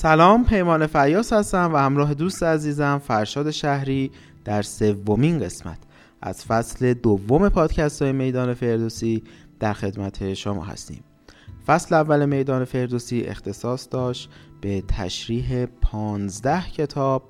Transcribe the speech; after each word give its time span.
سلام 0.00 0.44
پیمان 0.44 0.86
فیاس 0.86 1.32
هستم 1.32 1.74
و 1.74 1.76
همراه 1.76 2.14
دوست 2.14 2.42
عزیزم 2.42 3.00
فرشاد 3.04 3.50
شهری 3.50 4.10
در 4.44 4.62
سومین 4.62 5.38
قسمت 5.38 5.78
از 6.22 6.44
فصل 6.44 6.94
دوم 6.94 7.48
پادکست 7.48 8.02
های 8.02 8.12
میدان 8.12 8.54
فردوسی 8.54 9.22
در 9.60 9.72
خدمت 9.72 10.34
شما 10.34 10.64
هستیم. 10.64 11.04
فصل 11.66 11.94
اول 11.94 12.26
میدان 12.26 12.64
فردوسی 12.64 13.20
اختصاص 13.20 13.88
داشت 13.90 14.30
به 14.60 14.82
تشریح 14.88 15.66
پانزده 15.66 16.62
کتاب 16.70 17.22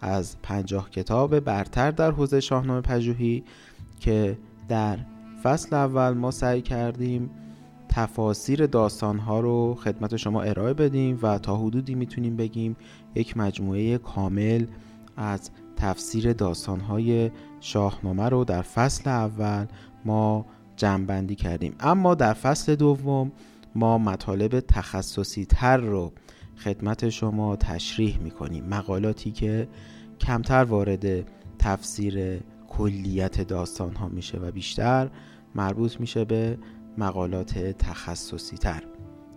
از 0.00 0.36
پنجاه 0.42 0.90
کتاب 0.90 1.40
برتر 1.40 1.90
در 1.90 2.10
حوزه 2.10 2.40
شاهنامه 2.40 2.80
پژوهی 2.80 3.44
که 4.00 4.38
در 4.68 4.98
فصل 5.42 5.76
اول 5.76 6.12
ما 6.12 6.30
سعی 6.30 6.62
کردیم 6.62 7.30
تفاسیر 7.94 8.68
ها 9.26 9.40
رو 9.40 9.74
خدمت 9.74 10.16
شما 10.16 10.42
ارائه 10.42 10.74
بدیم 10.74 11.18
و 11.22 11.38
تا 11.38 11.56
حدودی 11.56 11.94
می‌تونیم 11.94 12.36
بگیم 12.36 12.76
یک 13.14 13.36
مجموعه 13.36 13.98
کامل 13.98 14.66
از 15.16 15.50
تفسیر 15.76 16.36
های 16.88 17.30
شاهنامه 17.60 18.28
رو 18.28 18.44
در 18.44 18.62
فصل 18.62 19.10
اول 19.10 19.66
ما 20.04 20.46
جمعبندی 20.76 21.34
کردیم. 21.34 21.74
اما 21.80 22.14
در 22.14 22.32
فصل 22.32 22.74
دوم 22.74 23.32
ما 23.74 23.98
مطالب 23.98 24.60
تخصصی 24.60 25.44
تر 25.44 25.76
رو 25.76 26.12
خدمت 26.56 27.08
شما 27.08 27.56
تشریح 27.56 28.18
می‌کنیم. 28.18 28.64
مقالاتی 28.64 29.30
که 29.30 29.68
کمتر 30.20 30.64
وارد 30.64 31.28
تفسیر 31.58 32.40
کلیت 32.68 33.40
داستان 33.40 33.94
ها 33.94 34.08
میشه 34.08 34.38
و 34.38 34.50
بیشتر 34.50 35.10
مربوط 35.54 36.00
میشه 36.00 36.24
به 36.24 36.58
مقالات 36.98 37.58
تخصصی 37.58 38.56
تر 38.56 38.82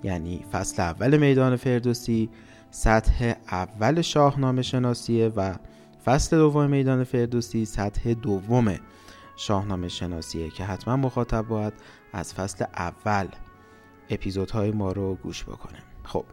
یعنی 0.03 0.45
فصل 0.51 0.81
اول 0.81 1.17
میدان 1.17 1.55
فردوسی 1.55 2.29
سطح 2.71 3.33
اول 3.51 4.01
شاهنامه 4.01 4.61
شناسیه 4.61 5.27
و 5.27 5.55
فصل 6.05 6.37
دوم 6.37 6.69
میدان 6.69 7.03
فردوسی 7.03 7.65
سطح 7.65 8.13
دوم 8.13 8.75
شاهنامه 9.35 9.87
شناسیه 9.87 10.49
که 10.49 10.63
حتما 10.63 10.95
مخاطب 10.95 11.41
باید 11.41 11.73
از 12.13 12.33
فصل 12.33 12.65
اول 12.77 13.27
اپیزودهای 14.09 14.71
ما 14.71 14.91
رو 14.91 15.15
گوش 15.15 15.43
بکنه. 15.43 15.79
خب 16.03 16.25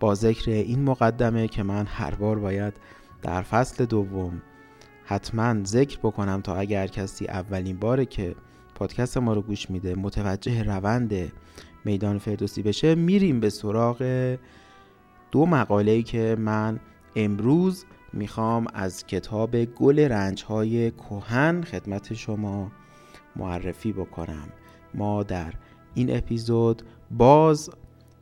با 0.00 0.14
ذکر 0.14 0.50
این 0.50 0.82
مقدمه 0.82 1.48
که 1.48 1.62
من 1.62 1.86
هر 1.86 2.14
بار 2.14 2.38
باید 2.38 2.74
در 3.22 3.42
فصل 3.42 3.84
دوم 3.84 4.42
حتما 5.04 5.64
ذکر 5.64 5.98
بکنم 5.98 6.40
تا 6.40 6.56
اگر 6.56 6.86
کسی 6.86 7.26
اولین 7.26 7.78
باره 7.78 8.06
که 8.06 8.34
پادکست 8.76 9.18
ما 9.18 9.32
رو 9.32 9.42
گوش 9.42 9.70
میده 9.70 9.94
متوجه 9.94 10.62
روند 10.62 11.32
میدان 11.84 12.18
فردوسی 12.18 12.62
بشه 12.62 12.94
میریم 12.94 13.40
به 13.40 13.50
سراغ 13.50 14.36
دو 15.30 15.46
مقاله 15.46 16.02
که 16.02 16.36
من 16.38 16.80
امروز 17.16 17.84
می‌خوام 18.12 18.66
از 18.74 19.06
کتاب 19.06 19.64
گل 19.64 19.98
رنج 20.00 20.44
های 20.44 20.90
کوهن 20.90 21.62
خدمت 21.62 22.14
شما 22.14 22.70
معرفی 23.36 23.92
بکنم. 23.92 24.48
ما 24.94 25.22
در 25.22 25.52
این 25.94 26.16
اپیزود 26.16 26.82
باز 27.10 27.70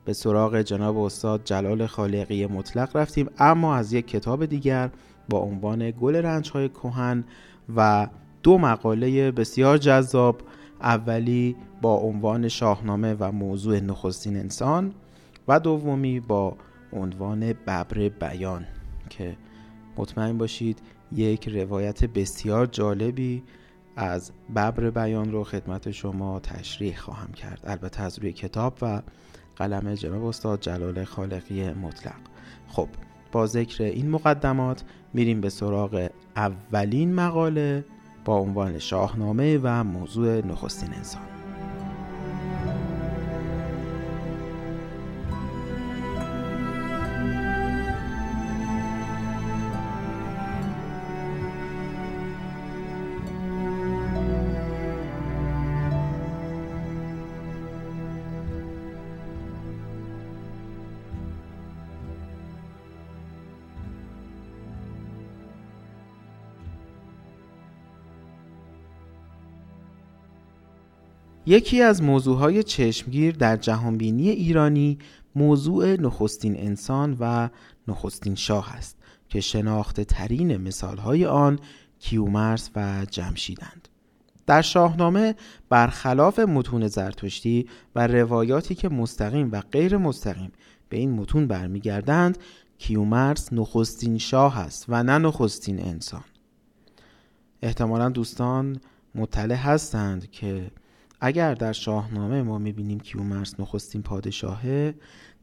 به 0.05 0.13
سراغ 0.13 0.61
جناب 0.61 0.99
استاد 0.99 1.45
جلال 1.45 1.87
خالقی 1.87 2.47
مطلق 2.47 2.97
رفتیم 2.97 3.31
اما 3.39 3.77
از 3.77 3.93
یک 3.93 4.07
کتاب 4.07 4.47
دیگر 4.47 4.91
با 5.29 5.39
عنوان 5.39 5.91
گل 5.91 6.17
رنج 6.17 6.51
های 6.51 6.69
کوهن 6.69 7.25
و 7.77 8.09
دو 8.45 8.59
مقاله 8.59 9.31
بسیار 9.31 9.79
جذاب 9.79 10.41
اولی 10.81 11.57
با 11.83 11.97
عنوان 11.97 12.49
شاهنامه 12.49 13.17
و 13.21 13.33
موضوع 13.33 13.81
نخستین 13.81 14.37
انسان 14.37 14.95
و 15.49 15.61
دومی 15.61 16.21
با 16.21 16.57
عنوان 16.93 17.41
ببر 17.41 18.09
بیان 18.09 18.67
که 19.11 19.37
مطمئن 19.97 20.39
باشید 20.39 20.79
یک 21.13 21.49
روایت 21.49 22.05
بسیار 22.05 22.67
جالبی 22.67 23.43
از 23.97 24.33
ببر 24.51 24.91
بیان 24.91 25.33
رو 25.33 25.45
خدمت 25.45 25.91
شما 25.91 26.41
تشریح 26.41 26.97
خواهم 26.97 27.33
کرد. 27.33 27.61
البته 27.65 28.03
از 28.03 28.19
روی 28.19 28.33
کتاب 28.33 28.79
و 28.83 29.03
قلم 29.57 29.95
جناب 29.95 30.25
استاد 30.25 30.61
جلال 30.61 31.05
خالقی 31.05 31.73
مطلق. 31.73 32.21
خب 32.69 32.89
با 33.33 33.47
ذکر 33.47 33.85
این 33.85 34.11
مقدمات 34.11 34.85
میریم 35.15 35.41
به 35.41 35.49
سراغ 35.49 36.09
اولین 36.37 37.15
مقاله 37.15 37.85
با 38.25 38.37
عنوان 38.37 38.79
شاهنامه 38.79 39.61
و 39.63 39.85
موضوع 39.85 40.47
نخستین 40.47 40.95
انسان. 40.95 41.34
یکی 71.47 71.83
از 71.83 72.03
موضوعهای 72.03 72.63
چشمگیر 72.63 73.35
در 73.37 73.57
جهانبینی 73.57 74.31
ایرانی 74.31 74.99
موضوع 75.35 76.01
نخستین 76.01 76.57
انسان 76.57 77.17
و 77.21 77.49
نخستین 77.89 78.35
شاه 78.35 78.73
است 78.73 78.97
که 79.29 79.41
شناخته 79.41 80.05
ترین 80.05 80.57
مثالهای 80.57 81.27
آن 81.27 81.59
کیومرس 81.99 82.71
و 82.77 83.07
جمشیدند. 83.11 83.89
در 84.47 84.63
شاهنامه 84.63 85.35
برخلاف 85.69 86.39
متون 86.39 86.89
زرتشتی 86.89 87.69
و 87.95 88.07
روایاتی 88.07 88.75
که 88.75 88.89
مستقیم 88.89 89.49
و 89.53 89.61
غیر 89.61 89.97
مستقیم 89.97 90.53
به 90.89 90.97
این 90.97 91.13
متون 91.13 91.47
برمیگردند 91.47 92.39
کیومرس 92.79 93.53
نخستین 93.53 94.19
شاه 94.19 94.59
است 94.59 94.85
و 94.89 95.03
نه 95.03 95.19
نخستین 95.19 95.81
انسان. 95.81 96.25
احتمالا 97.63 98.09
دوستان 98.09 98.81
مطلع 99.15 99.55
هستند 99.55 100.31
که 100.31 100.71
اگر 101.27 101.55
در 101.55 101.73
شاهنامه 101.73 102.43
ما 102.43 102.59
می‌بینیم 102.59 103.01
کیومرس 103.01 103.61
نخستین 103.61 104.03
پادشاهه 104.03 104.95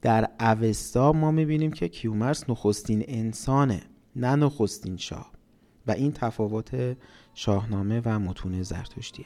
در 0.01 0.30
اوستا 0.39 1.12
ما 1.12 1.31
می‌بینیم 1.31 1.72
که 1.72 1.88
کیومرس 1.88 2.50
نخستین 2.50 3.06
انسانه 3.07 3.81
نه 4.16 4.36
نخستین 4.36 4.98
شاه. 4.98 5.31
و 5.88 5.92
این 5.92 6.12
تفاوت 6.12 6.98
شاهنامه 7.33 8.01
و 8.06 8.19
متون 8.19 8.63
زرتشتیه. 8.63 9.25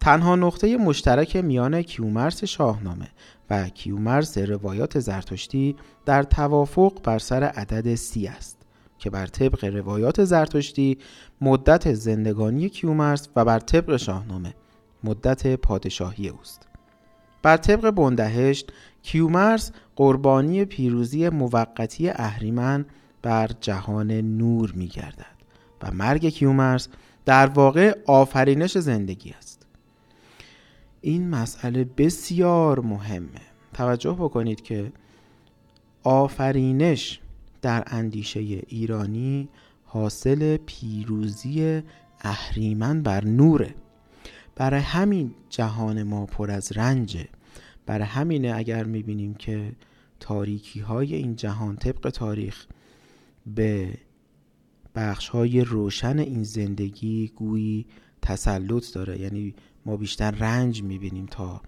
تنها 0.00 0.36
نقطه 0.36 0.76
مشترک 0.76 1.36
میان 1.36 1.82
کیومرس 1.82 2.44
شاهنامه 2.44 3.08
و 3.50 3.68
کیومرس 3.68 4.38
روایات 4.38 4.98
زرتشتی 4.98 5.76
در 6.06 6.22
توافق 6.22 7.02
بر 7.02 7.18
سر 7.18 7.44
عدد 7.44 7.94
سی 7.94 8.26
است 8.26 8.66
که 8.98 9.10
بر 9.10 9.26
طبق 9.26 9.64
روایات 9.64 10.24
زرتشتی 10.24 10.98
مدت 11.40 11.92
زندگانی 11.94 12.68
کیومرس 12.68 13.28
و 13.36 13.44
بر 13.44 13.58
طبق 13.58 13.96
شاهنامه 13.96 14.54
مدت 15.04 15.56
پادشاهی 15.56 16.28
اوست. 16.28 16.66
بر 17.42 17.56
طبق 17.56 17.90
بندهشت 17.90 18.72
کیومرس 19.02 19.72
قربانی 19.96 20.64
پیروزی 20.64 21.28
موقتی 21.28 22.10
اهریمن 22.10 22.86
بر 23.22 23.50
جهان 23.60 24.10
نور 24.12 24.72
می 24.72 24.88
گردد 24.88 25.40
و 25.82 25.90
مرگ 25.90 26.28
کیومرس 26.28 26.88
در 27.24 27.46
واقع 27.46 27.98
آفرینش 28.06 28.78
زندگی 28.78 29.30
است. 29.30 29.66
این 31.00 31.30
مسئله 31.30 31.84
بسیار 31.84 32.80
مهمه. 32.80 33.40
توجه 33.74 34.12
بکنید 34.12 34.60
که 34.60 34.92
آفرینش 36.02 37.20
در 37.62 37.84
اندیشه 37.86 38.40
ایرانی 38.40 39.48
حاصل 39.84 40.56
پیروزی 40.56 41.82
اهریمن 42.20 43.02
بر 43.02 43.24
نوره. 43.24 43.74
برای 44.60 44.80
همین 44.80 45.34
جهان 45.50 46.02
ما 46.02 46.26
پر 46.26 46.50
از 46.50 46.72
رنجه. 46.72 47.28
برای 47.86 48.04
همینه 48.04 48.52
اگر 48.56 48.84
می‌بینیم 48.84 49.34
که 49.34 49.72
تاریکی 50.20 50.80
های 50.80 51.14
این 51.14 51.36
جهان 51.36 51.76
طبق 51.76 52.10
تاریخ 52.10 52.66
به 53.46 53.98
بخش 54.94 55.28
های 55.28 55.60
روشن 55.60 56.18
این 56.18 56.42
زندگی 56.42 57.28
گویی 57.28 57.86
تسلط 58.22 58.94
داره. 58.94 59.20
یعنی 59.20 59.54
ما 59.86 59.96
بیشتر 59.96 60.30
رنج 60.30 60.82
می‌بینیم 60.82 61.26
تا 61.26 61.60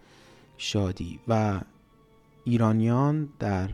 شادی. 0.56 1.20
و 1.28 1.60
ایرانیان 2.44 3.28
در 3.38 3.70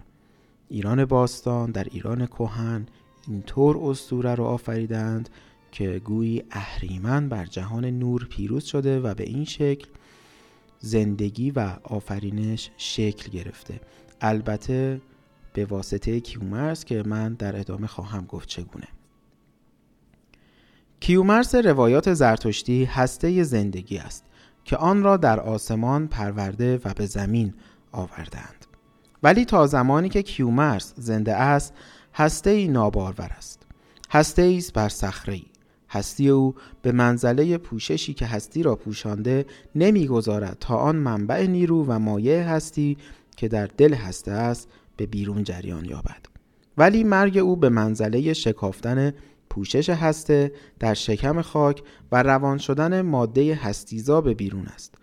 ایران 0.68 1.04
باستان 1.04 1.70
در 1.70 1.84
ایران 1.90 2.26
کهن 2.26 2.86
اینطور 3.28 3.78
اسطوره 3.90 4.34
رو 4.34 4.44
آفریدند 4.44 5.28
که 5.72 5.98
گویی 6.04 6.44
اهریمن 6.50 7.28
بر 7.28 7.46
جهان 7.46 7.84
نور 7.84 8.26
پیروز 8.30 8.64
شده 8.64 9.00
و 9.00 9.14
به 9.14 9.24
این 9.24 9.44
شکل 9.44 9.88
زندگی 10.78 11.50
و 11.50 11.76
آفرینش 11.84 12.70
شکل 12.76 13.30
گرفته. 13.30 13.80
البته 14.20 15.00
به 15.52 15.64
واسطه 15.64 16.20
کیومرس 16.20 16.84
که 16.84 17.02
من 17.02 17.34
در 17.34 17.60
ادامه 17.60 17.86
خواهم 17.86 18.26
گفت 18.26 18.48
چگونه. 18.48 18.88
کیومرس 21.00 21.54
روایات 21.54 22.14
زرتشتی 22.14 22.84
هسته 22.84 23.42
زندگی 23.42 23.98
است 23.98 24.24
که 24.64 24.76
آن 24.76 25.02
را 25.02 25.16
در 25.16 25.40
آسمان 25.40 26.08
پرورده 26.08 26.80
و 26.84 26.94
به 26.94 27.06
زمین 27.06 27.54
آوردند. 27.92 28.66
ولی 29.22 29.44
تا 29.44 29.66
زمانی 29.66 30.08
که 30.08 30.22
کیومرس 30.22 30.94
زنده 30.96 31.34
است 31.34 31.74
هسته 32.14 32.50
ای 32.50 32.68
نابارور 32.68 33.30
است. 33.36 33.66
هسته 34.10 34.54
است 34.58 34.72
بر 34.72 34.88
صخره 34.88 35.40
هستی 35.90 36.28
او 36.28 36.54
به 36.82 36.92
منزله 36.92 37.58
پوششی 37.58 38.14
که 38.14 38.26
هستی 38.26 38.62
را 38.62 38.76
پوشانده 38.76 39.46
نمی‌گذارد 39.74 40.56
تا 40.60 40.76
آن 40.76 40.96
منبع 40.96 41.46
نیرو 41.46 41.84
و 41.84 41.98
مایع 41.98 42.42
هستی 42.42 42.96
که 43.36 43.48
در 43.48 43.66
دل 43.66 43.94
هسته 43.94 44.32
است 44.32 44.68
به 44.96 45.06
بیرون 45.06 45.44
جریان 45.44 45.84
یابد. 45.84 46.26
ولی 46.78 47.04
مرگ 47.04 47.38
او 47.38 47.56
به 47.56 47.68
منزله 47.68 48.32
شکافتن 48.32 49.12
پوشش 49.50 49.90
هسته 49.90 50.52
در 50.80 50.94
شکم 50.94 51.42
خاک 51.42 51.82
و 52.12 52.22
روان 52.22 52.58
شدن 52.58 53.02
ماده 53.02 53.54
هستیزا 53.54 54.20
به 54.20 54.34
بیرون 54.34 54.66
است. 54.66 54.94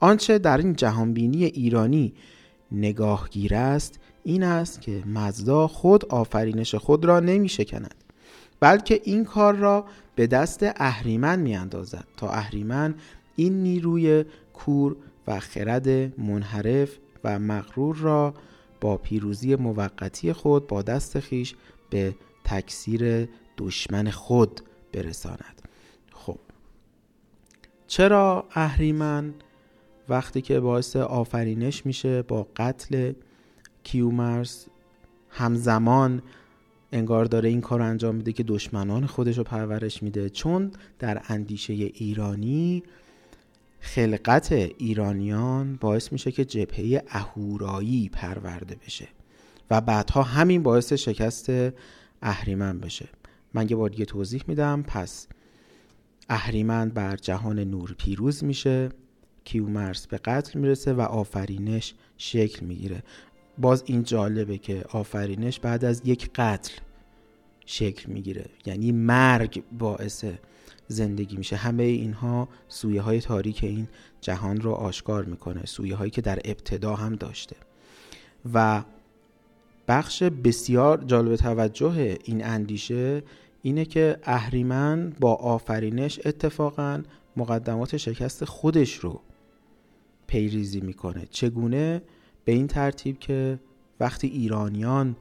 آنچه 0.00 0.38
در 0.38 0.56
این 0.58 0.76
جهانبینی 0.76 1.44
ایرانی 1.44 2.14
نگاهگیر 2.72 3.54
است 3.54 4.00
این 4.22 4.42
است 4.42 4.80
که 4.80 5.02
مزدا 5.06 5.68
خود 5.68 6.04
آفرینش 6.04 6.74
خود 6.74 7.04
را 7.04 7.20
نمی 7.20 7.48
شکند 7.48 8.03
بلکه 8.60 9.00
این 9.04 9.24
کار 9.24 9.54
را 9.54 9.84
به 10.14 10.26
دست 10.26 10.58
اهریمن 10.62 11.38
می 11.38 11.56
اندازد 11.56 12.04
تا 12.16 12.30
اهریمن 12.30 12.94
این 13.36 13.62
نیروی 13.62 14.24
کور 14.52 14.96
و 15.26 15.40
خرد 15.40 15.88
منحرف 16.20 16.98
و 17.24 17.38
مغرور 17.38 17.96
را 17.96 18.34
با 18.80 18.96
پیروزی 18.96 19.56
موقتی 19.56 20.32
خود 20.32 20.66
با 20.66 20.82
دست 20.82 21.20
خیش 21.20 21.54
به 21.90 22.14
تکثیر 22.44 23.28
دشمن 23.58 24.10
خود 24.10 24.60
برساند. 24.92 25.62
خب 26.12 26.38
چرا 27.86 28.46
اهریمن 28.54 29.34
وقتی 30.08 30.42
که 30.42 30.60
باعث 30.60 30.96
آفرینش 30.96 31.86
میشه 31.86 32.22
با 32.22 32.46
قتل 32.56 33.12
کیومرس 33.84 34.66
همزمان 35.30 36.22
انگار 36.94 37.24
داره 37.24 37.48
این 37.48 37.60
کار 37.60 37.82
انجام 37.82 38.14
میده 38.14 38.32
که 38.32 38.42
دشمنان 38.42 39.06
خودش 39.06 39.38
رو 39.38 39.44
پرورش 39.44 40.02
میده. 40.02 40.30
چون 40.30 40.70
در 40.98 41.22
اندیشه 41.28 41.72
ایرانی 41.72 42.82
خلقت 43.80 44.52
ایرانیان 44.52 45.76
باعث 45.80 46.12
میشه 46.12 46.32
که 46.32 46.44
جبهه 46.44 47.02
اهورایی 47.08 48.08
پرورده 48.08 48.76
بشه 48.86 49.08
و 49.70 49.80
بعدها 49.80 50.22
همین 50.22 50.62
باعث 50.62 50.92
شکست 50.92 51.52
اهریمن 52.22 52.78
بشه. 52.78 53.08
من 53.54 53.68
یه 53.70 53.76
بار 53.76 53.88
دیگه 53.88 54.04
توضیح 54.04 54.44
میدم. 54.48 54.84
پس 54.86 55.26
اهریمن 56.28 56.88
بر 56.88 57.16
جهان 57.16 57.58
نور 57.58 57.94
پیروز 57.98 58.44
میشه 58.44 58.88
کیومرس 59.44 60.06
به 60.06 60.18
قتل 60.18 60.58
می‌رسه 60.58 60.92
و 60.92 61.00
آفرینش 61.00 61.94
شکل 62.18 62.66
می‌گیره. 62.66 63.02
باز 63.58 63.84
این 63.86 64.02
جالبه 64.02 64.58
که 64.58 64.84
آفرینش 64.92 65.60
بعد 65.60 65.84
از 65.84 66.02
یک 66.04 66.30
قتل 66.34 66.72
شکل 67.66 68.12
می‌گیره. 68.12 68.44
یعنی 68.66 68.92
مرگ 68.92 69.62
باعث 69.78 70.24
زندگی 70.88 71.36
میشه. 71.36 71.56
همه 71.56 71.82
اینها 71.82 72.48
سویه 72.68 73.02
های 73.02 73.20
تاریک 73.20 73.64
این 73.64 73.88
جهان 74.20 74.60
رو 74.60 74.72
آشکار 74.72 75.24
می‌کنه. 75.24 75.66
سویه 75.66 75.96
هایی 75.96 76.10
که 76.10 76.20
در 76.20 76.38
ابتدا 76.44 76.94
هم 76.94 77.14
داشته. 77.14 77.56
و 78.54 78.82
بخش 79.88 80.22
بسیار 80.22 81.04
جالب 81.04 81.36
توجه 81.36 82.18
این 82.24 82.44
اندیشه 82.44 83.22
اینه 83.62 83.84
که 83.84 84.18
اهریمن 84.22 85.10
با 85.20 85.34
آفرینش 85.34 86.20
اتفاقا 86.24 87.02
مقدمات 87.36 87.96
شکست 87.96 88.44
خودش 88.44 88.94
رو 88.94 89.20
پیریزی 90.26 90.80
می‌کنه. 90.80 91.26
چگونه؟ 91.30 92.02
به 92.44 92.52
این 92.52 92.66
ترتیب 92.66 93.18
که 93.18 93.58
وقتی 94.00 94.26
ایرانیان 94.26 95.16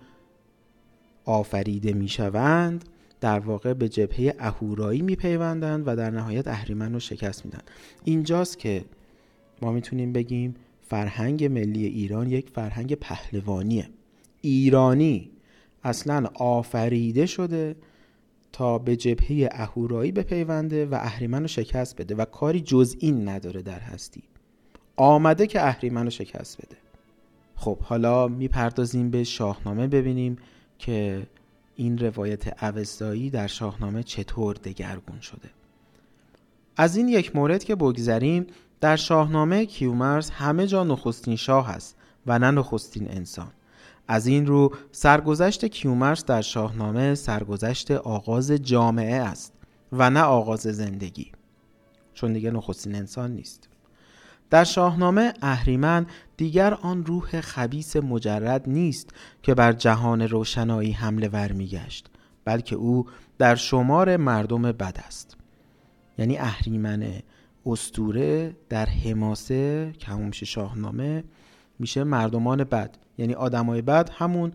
آفریده 1.25 1.93
می‌شوند 1.93 2.85
در 3.21 3.39
واقع 3.39 3.73
به 3.73 3.89
جبهه 3.89 4.35
اهورایی 4.39 5.01
میپیوندند 5.01 5.83
و 5.87 5.95
در 5.95 6.09
نهایت 6.09 6.47
اهریمن 6.47 6.93
رو 6.93 6.99
شکست 6.99 7.45
میدن 7.45 7.61
اینجاست 8.03 8.59
که 8.59 8.85
ما 9.61 9.71
می‌تونیم 9.71 10.13
بگیم 10.13 10.55
فرهنگ 10.81 11.45
ملی 11.45 11.85
ایران 11.85 12.29
یک 12.29 12.49
فرهنگ 12.49 12.95
پهلوانیه. 12.95 13.89
ایرانی 14.41 15.31
اصلا 15.83 16.25
آفریده 16.33 17.25
شده 17.25 17.75
تا 18.51 18.77
به 18.77 18.95
جبهه 18.95 19.49
اهورایی 19.51 20.11
بپیونده 20.11 20.85
و 20.85 20.95
اهریمن 20.95 21.41
رو 21.41 21.47
شکست 21.47 22.01
بده 22.01 22.15
و 22.15 22.25
کاری 22.25 22.61
جز 22.61 22.95
این 22.99 23.29
نداره 23.29 23.61
در 23.61 23.79
هستی. 23.79 24.23
آمده 24.95 25.47
که 25.47 25.67
اهریمن 25.67 26.03
رو 26.03 26.09
شکست 26.09 26.57
بده. 26.57 26.82
خب 27.55 27.79
حالا 27.79 28.28
می‌پردازیم 28.28 29.09
به 29.11 29.23
شاهنامه 29.23 29.87
ببینیم 29.87 30.37
که 30.80 31.28
این 31.75 31.97
روایت 31.97 32.63
اوستایی 32.63 33.30
در 33.30 33.47
شاهنامه 33.47 34.04
چطور 34.04 34.56
دگرگون 34.56 35.19
شده. 35.19 35.49
از 36.78 36.95
این 36.95 37.07
یک 37.07 37.35
مورد 37.35 37.63
که 37.63 37.75
بگذریم 37.75 38.47
در 38.81 38.95
شاهنامه 38.95 39.66
کیومرس 39.66 40.31
همه 40.31 40.68
جا 40.68 40.83
نخستین 40.83 41.35
شاه 41.35 41.69
است 41.69 41.95
و 42.25 42.39
نه 42.39 42.51
نخستین 42.51 43.11
انسان. 43.11 43.51
از 44.07 44.28
این 44.28 44.47
رو 44.47 44.75
سرگذشت 44.92 45.66
کیومرس 45.66 46.25
در 46.25 46.42
شاهنامه 46.42 47.16
سرگذشت 47.16 47.92
آغاز 47.92 48.51
جامعه 48.51 49.16
است 49.16 49.54
و 49.92 50.09
نه 50.09 50.21
آغاز 50.21 50.61
زندگی 50.61 51.31
چون 52.13 52.33
دیگه 52.33 52.51
نخستین 52.51 52.95
انسان 52.95 53.31
نیست. 53.31 53.69
در 54.49 54.63
شاهنامه 54.63 55.33
اهریمن 55.42 56.06
دیگر 56.37 56.73
آن 56.73 57.06
روح 57.06 57.42
خبیس 57.42 57.95
مجرد 57.95 58.69
نیست 58.69 59.09
که 59.44 59.54
بر 59.54 59.73
جهان 59.73 60.21
روشنایی 60.21 60.92
حمله 60.92 61.28
ور 61.28 61.52
میگشت 61.52 62.09
بلکه 62.45 62.75
او 62.75 63.06
در 63.37 63.56
شمار 63.56 64.18
مردم 64.18 64.61
بد 64.61 64.97
است. 65.06 65.37
یعنی 66.18 66.37
اهریمن 66.37 67.21
استوره 67.66 68.56
در 68.69 68.85
حماسه 68.85 69.94
که 70.31 70.45
شاهنامه 70.45 71.23
میشه 71.80 72.04
مردمان 72.04 72.63
بد. 72.63 72.97
یعنی 73.18 73.33
آدمای 73.33 73.81
بد 73.81 74.09
همون 74.09 74.52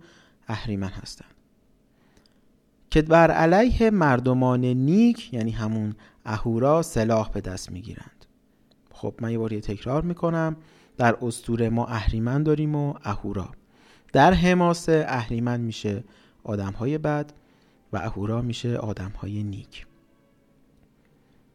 اهریمن 0.48 0.88
هستند 0.88 1.34
که 2.90 3.02
بر 3.02 3.30
علیه 3.30 3.90
مردمان 3.90 4.64
نیک 4.64 5.34
یعنی 5.34 5.50
همون 5.50 5.94
اهورا 6.24 6.82
سلاح 6.82 7.30
به 7.30 7.40
دست 7.40 7.72
می‌گیرند. 7.72 8.26
خب 8.92 9.14
من 9.20 9.32
یه 9.32 9.38
باری 9.38 9.60
تکرار 9.60 10.02
می‌کنم. 10.02 10.56
در 10.98 11.16
استوره 11.22 11.68
ما 11.70 11.86
اهریمن 11.86 12.42
داریم 12.42 12.74
و 12.74 12.94
اهورا. 13.04 13.48
در 14.12 14.32
حماسه 14.32 15.04
اهریمن 15.08 15.60
میشه 15.60 16.04
آدم 16.44 16.72
های 16.72 16.98
بد 16.98 17.32
و 17.92 17.96
اهورا 17.96 18.42
میشه 18.42 18.76
آدم 18.76 19.12
های 19.20 19.42
نیک. 19.42 19.86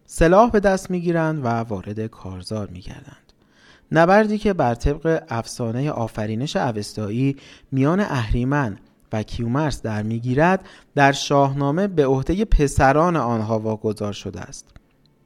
سلاح 0.06 0.52
به 0.52 0.60
دست 0.60 0.92
می‌گیرند 0.92 1.46
و 1.46 1.48
وارد 1.48 2.06
کارزار 2.06 2.68
میگردند. 2.68 3.34
نبردی 3.92 4.38
که 4.38 4.54
بر 4.54 4.76
طبق 4.76 5.24
افسانه 5.30 5.92
آفرینش 5.92 6.56
اوستایی 6.56 7.36
میان 7.72 8.00
اهریمن 8.00 8.78
و 9.14 9.24
کیومرس 9.24 9.82
در 9.82 10.04
می‌گیرد 10.04 10.66
در 10.96 11.12
شاهنامه 11.12 11.88
به 11.88 12.06
عهده 12.06 12.46
پسران 12.46 13.16
آنها 13.16 13.60
واگذار 13.60 14.14
شده 14.14 14.42
است. 14.42 14.68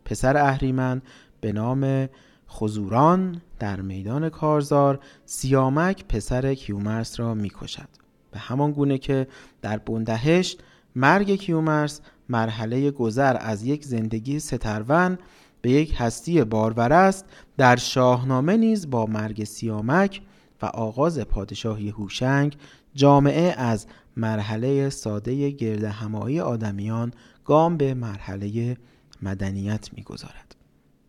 پسر 0.05 0.37
اهریمن 0.37 1.01
به 1.41 1.51
نام 1.51 2.09
خزوران 2.49 3.41
در 3.59 3.81
میدان 3.81 4.29
کارزار 4.29 4.99
سیامک 5.25 6.05
پسر 6.05 6.53
کیومرس 6.53 7.19
را 7.19 7.33
می‌کشد. 7.33 7.87
به 8.31 8.39
همان 8.39 8.71
گونه 8.71 8.97
که 8.97 9.27
در 9.61 9.77
بندهشت 9.77 10.63
مرگ 10.95 11.35
کیومرس 11.35 12.01
مرحله 12.29 12.91
گذر 12.91 13.37
از 13.39 13.63
یک 13.63 13.85
زندگی 13.85 14.39
سترون 14.39 15.17
به 15.61 15.71
یک 15.71 15.95
هستی 15.97 16.43
بارور 16.43 16.93
است 16.93 17.25
در 17.57 17.75
شاهنامه 17.75 18.57
نیز 18.57 18.89
با 18.89 19.05
مرگ 19.05 19.43
سیامک 19.43 20.21
و 20.61 20.65
آغاز 20.65 21.19
پادشاهی 21.19 21.89
هوشنگ 21.89 22.57
جامعه 22.95 23.53
از 23.57 23.85
مرحله 24.17 24.89
ساده 24.89 25.49
گرد 25.49 25.83
همایی 25.83 26.39
آدمیان 26.39 27.13
گام 27.45 27.77
به 27.77 27.93
مرحله 27.93 28.77
مدنیت 29.21 29.89
می‌گذارد. 29.93 30.56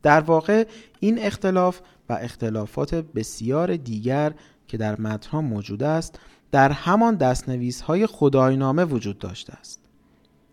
در 0.08 0.20
واقع 0.20 0.66
این 1.00 1.18
اختلاف 1.18 1.80
و 2.08 2.12
اختلافات 2.12 2.94
بسیار 2.94 3.76
دیگر 3.76 4.32
که 4.66 4.76
در 4.76 5.00
متنها 5.00 5.40
موجود 5.40 5.82
است 5.82 6.20
در 6.52 6.72
همان 6.72 7.14
دستنویس 7.14 7.80
های 7.80 8.06
خداینامه 8.06 8.84
وجود 8.84 9.18
داشته 9.18 9.52
است. 9.52 9.80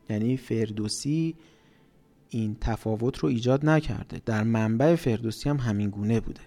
یعنی 0.09 0.37
فردوسی 0.37 1.35
این 2.29 2.57
تفاوت 2.61 3.17
رو 3.17 3.29
ایجاد 3.29 3.65
نکرده. 3.65 4.21
در 4.25 4.43
منبع 4.43 4.95
فردوسی 4.95 5.49
هم 5.49 5.57
همین 5.57 5.89
گونه 5.89 6.19
بوده. 6.19 6.41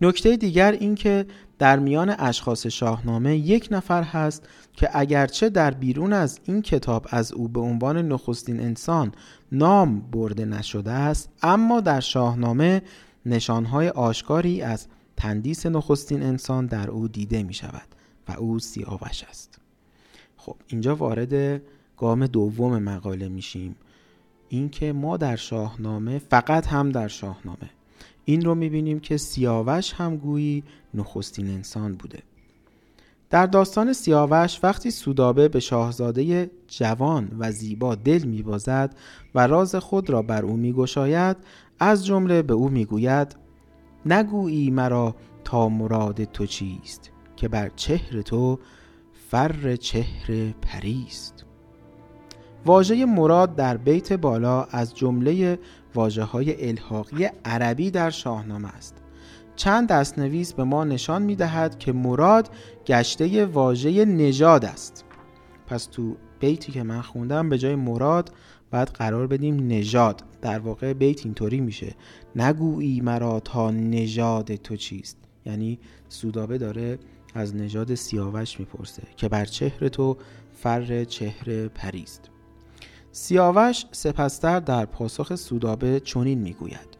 نکته 0.00 0.36
دیگر 0.36 0.72
این 0.72 0.94
که 0.94 1.26
در 1.58 1.78
میان 1.78 2.14
اشخاص 2.18 2.66
شاهنامه 2.66 3.36
یک 3.36 3.68
نفر 3.70 4.02
هست 4.02 4.48
که 4.72 4.88
اگرچه 4.92 5.48
در 5.48 5.70
بیرون 5.70 6.12
از 6.12 6.40
این 6.44 6.62
کتاب 6.62 7.06
از 7.10 7.32
او 7.32 7.48
به 7.48 7.60
عنوان 7.60 8.08
نخستین 8.08 8.60
انسان 8.60 9.12
نام 9.52 10.00
برده 10.00 10.44
نشده 10.44 10.90
است 10.90 11.30
اما 11.42 11.80
در 11.80 12.00
شاهنامه 12.00 12.82
نشانهای 13.26 13.88
آشکاری 13.88 14.62
از 14.62 14.86
تندیس 15.16 15.66
نخستین 15.66 16.22
انسان 16.22 16.66
در 16.66 16.90
او 16.90 17.08
دیده 17.08 17.42
می 17.42 17.54
شود 17.54 17.88
و 18.28 18.32
او 18.32 18.58
سیاوش 18.58 19.24
است. 19.28 19.58
خب 20.36 20.56
اینجا 20.66 20.96
وارد 20.96 21.62
گام 21.96 22.26
دوم 22.26 22.78
مقاله 22.78 23.28
میشیم. 23.28 23.76
اینکه 24.48 24.92
ما 24.92 25.16
در 25.16 25.36
شاهنامه 25.36 26.18
فقط 26.18 26.66
هم 26.66 26.90
در 26.90 27.08
شاهنامه 27.08 27.70
این 28.28 28.44
رو 28.44 28.54
می‌بینیم 28.54 29.00
که 29.00 29.16
سیاوش 29.16 29.92
هم 29.92 30.16
گویی 30.16 30.64
نخستین 30.94 31.48
انسان 31.48 31.94
بوده. 31.94 32.22
در 33.30 33.46
داستان 33.46 33.92
سیاوش 33.92 34.60
وقتی 34.62 34.90
سودابه 34.90 35.48
به 35.48 35.60
شاهزاده 35.60 36.50
جوان 36.66 37.36
و 37.38 37.52
زیبا 37.52 37.94
دل 37.94 38.24
میبازد 38.24 38.96
و 39.34 39.46
راز 39.46 39.74
خود 39.74 40.10
را 40.10 40.22
بر 40.22 40.44
او 40.44 40.56
میگشاید 40.56 41.36
از 41.78 42.06
جمله 42.06 42.42
به 42.42 42.54
او 42.54 42.68
می‌گوید 42.68 43.36
نگویی 44.06 44.70
مرا 44.70 45.16
تا 45.44 45.68
مراد 45.68 46.24
تو 46.24 46.46
چیست 46.46 47.10
که 47.36 47.48
بر 47.48 47.70
چهر 47.76 48.22
تو 48.22 48.58
فر 49.30 49.76
چهر 49.76 50.54
پریست. 50.62 51.44
واژه 52.66 53.06
مراد 53.06 53.56
در 53.56 53.76
بیت 53.76 54.12
بالا 54.12 54.62
از 54.64 54.94
جمله 54.94 55.58
واجه 55.94 56.22
های 56.22 56.68
الحاقی 56.68 57.28
عربی 57.44 57.90
در 57.90 58.10
شاهنامه 58.10 58.68
است. 58.68 58.94
چند 59.56 59.88
دستنویس 59.88 60.52
به 60.52 60.64
ما 60.64 60.84
نشان 60.84 61.22
می 61.22 61.36
دهد 61.36 61.78
که 61.78 61.92
مراد 61.92 62.50
گشته 62.86 63.46
واژه 63.46 64.04
نژاد 64.04 64.64
است. 64.64 65.04
پس 65.66 65.84
تو 65.84 66.16
بیتی 66.40 66.72
که 66.72 66.82
من 66.82 67.02
خوندم 67.02 67.48
به 67.48 67.58
جای 67.58 67.74
مراد 67.74 68.32
باید 68.70 68.88
قرار 68.88 69.26
بدیم 69.26 69.66
نژاد. 69.66 70.22
در 70.42 70.58
واقع 70.58 70.92
بیت 70.92 71.24
اینطوری 71.24 71.60
میشه. 71.60 71.94
نگویی 72.36 73.00
مرا 73.00 73.40
تا 73.40 73.70
نژاد 73.70 74.54
تو 74.54 74.76
چیست؟ 74.76 75.16
یعنی 75.46 75.78
سودابه 76.08 76.58
داره 76.58 76.98
از 77.34 77.56
نژاد 77.56 77.94
سیاوش 77.94 78.60
می‌پرسه 78.60 79.02
که 79.16 79.28
بر 79.28 79.44
چهر 79.44 79.88
تو 79.88 80.16
فر 80.52 81.04
چهر 81.04 81.68
پریست. 81.68 82.30
سیاوش 83.20 83.84
سپستر 83.92 84.60
در 84.60 84.84
پاسخ 84.86 85.34
سودابه 85.34 86.00
چنین 86.00 86.38
می‌گوید. 86.38 86.98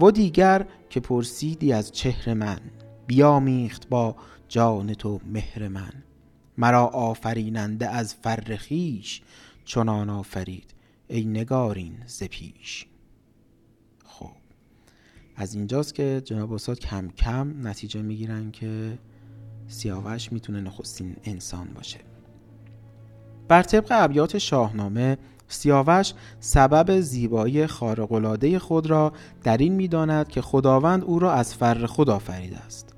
و 0.00 0.10
دیگر 0.10 0.66
که 0.90 1.00
پرسیدی 1.00 1.72
از 1.72 1.92
چهر 1.92 2.34
من 2.34 2.58
بیامیخت 3.06 3.88
با 3.88 4.16
جان 4.48 4.94
تو 4.94 5.20
مهر 5.26 5.68
من. 5.68 5.92
مرا 6.58 6.86
آفریننده 6.86 7.88
از 7.88 8.14
فر 8.14 8.56
خیش 8.56 9.22
چنان 9.64 10.10
آفرید 10.10 10.74
ای 11.08 11.24
نگارین 11.24 11.94
ز 12.06 12.22
پیش. 12.22 12.86
خب 14.04 14.30
از 15.36 15.54
اینجاست 15.54 15.94
که 15.94 16.22
جناب 16.24 16.52
استاد 16.52 16.78
کم 16.78 17.08
کم 17.08 17.68
نتیجه 17.68 18.02
می‌گیرن 18.02 18.50
که 18.50 18.98
سیاوش 19.68 20.32
می‌تونه 20.32 20.60
نخستین 20.60 21.16
انسان 21.24 21.68
باشه. 21.74 21.98
بر 23.48 23.62
طبق 23.62 23.86
ابیات 23.90 24.38
شاهنامه 24.38 25.18
سیاوش 25.52 26.12
سبب 26.40 27.00
زیبایی 27.00 27.66
خارق‌العاده 27.66 28.58
خود 28.58 28.86
را 28.86 29.12
در 29.44 29.56
این 29.56 29.72
می‌داند 29.72 30.28
که 30.28 30.40
خداوند 30.40 31.04
او 31.04 31.18
را 31.18 31.32
از 31.32 31.54
فر 31.54 31.86
خود 31.86 32.10
آفریده 32.10 32.58
است 32.58 32.94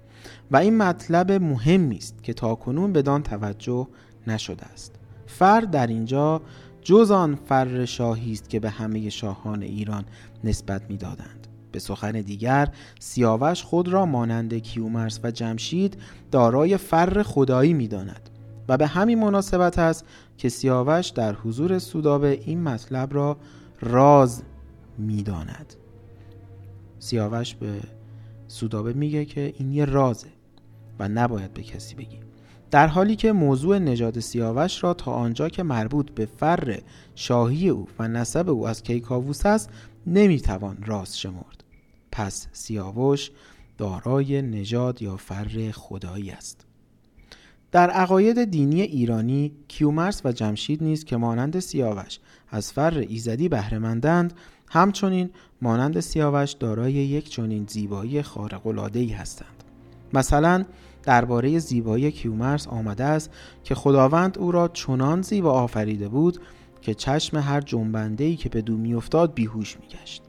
و 0.51 0.57
این 0.57 0.77
مطلب 0.77 1.33
مهمی 1.33 1.97
است 1.97 2.23
که 2.23 2.35
تاکنون 2.35 2.93
بدان 2.93 3.23
توجه 3.23 3.89
نشده 4.27 4.65
است. 4.65 4.95
فر 5.27 5.61
در 5.61 5.87
اینجا 5.87 6.43
جز 6.83 7.11
آن 7.11 7.35
فر 7.35 7.85
شاهی 7.85 8.33
است 8.33 8.49
که 8.49 8.61
به 8.61 8.71
همه 8.71 9.11
شاهان 9.11 9.63
ایران 9.63 10.05
نسبت 10.45 10.83
می‌دادند. 10.89 11.47
به 11.73 11.79
سخن 11.79 12.13
دیگر 12.13 12.69
سیاوش 13.01 13.63
خود 13.63 13.89
را 13.89 14.07
مانند 14.07 14.55
کیومرس 14.55 15.21
و 15.23 15.31
جمشید 15.31 15.97
دارای 16.31 16.77
فر 16.77 17.23
خدایی 17.23 17.73
می‌داند. 17.73 18.31
و 18.69 18.77
به 18.77 18.87
همین 18.87 19.19
مناسبت 19.19 19.79
است 19.79 20.05
که 20.39 20.49
سیاوش 20.49 21.09
در 21.09 21.35
حضور 21.35 21.79
سودابه 21.79 22.31
این 22.31 22.63
مطلب 22.63 23.15
را 23.15 23.37
راز 23.81 24.43
می‌داند. 24.99 25.75
سیاوش 26.99 27.55
به 27.55 27.81
سودابه 28.49 28.93
میگه 28.93 29.25
که 29.25 29.55
این 29.59 29.73
یه 29.73 29.85
رازه 29.85 30.29
و 30.99 31.09
نباید 31.09 31.55
به 31.55 31.63
کسی 31.63 31.95
بگی. 31.95 32.19
در 32.71 32.87
حالی 32.87 33.17
که 33.17 33.33
موضوع 33.33 33.79
نژاد 33.79 34.21
سیاوش 34.21 34.85
را 34.85 34.95
تا 34.95 35.13
آنجا 35.13 35.49
که 35.49 35.63
مربوط 35.63 36.11
به 36.11 36.27
فر 36.27 36.81
شاهی 37.15 37.69
او 37.69 37.89
و 37.99 38.09
نسب 38.09 38.49
او 38.49 38.69
از 38.69 38.83
کیکاووس 38.83 39.47
است 39.47 39.71
نمی‌توان 40.07 40.77
راز 40.87 41.19
شمرد. 41.19 41.65
پس 42.13 42.49
سیاوش 42.53 43.31
دارای 43.79 44.43
نژاد 44.43 45.03
یا 45.03 45.17
فر 45.17 45.71
خدایی 45.75 46.31
است. 46.31 46.64
در 47.75 47.91
عقاید 47.91 48.45
دینی 48.45 48.83
ایرانی 48.83 49.53
کیومرس 49.69 50.21
و 50.25 50.33
جمشید 50.33 50.83
نیز 50.83 51.05
که 51.05 51.17
مانند 51.17 51.59
سیاوش 51.59 52.19
از 52.51 52.73
فر 52.73 52.99
ایزدی 52.99 53.49
بهرهمندند 53.49 54.33
همچنین 54.71 55.31
مانند 55.63 56.01
سیاوش 56.01 56.53
دارای 56.53 56.93
یک 56.93 57.31
چنین 57.31 57.67
زیبایی 57.69 58.23
ای 58.95 59.09
هستند. 59.09 59.65
مثلا 60.13 60.65
درباره 61.03 61.59
زیبایی 61.59 62.11
کیومرس 62.11 62.69
آمده 62.69 63.05
است 63.05 63.31
که 63.65 63.75
خداوند 63.75 64.39
او 64.39 64.53
را 64.53 64.69
چنان 64.69 65.23
زیبا 65.23 65.53
آفریده 65.53 66.09
بود 66.09 66.39
که 66.81 66.95
چشم 66.95 67.37
هر 67.37 67.63
ای 68.19 68.37
که 68.37 68.49
به 68.49 68.63
دو 68.63 68.77
میافتاد 68.77 69.35
بیهوش 69.35 69.77
میگشت. 69.81 70.23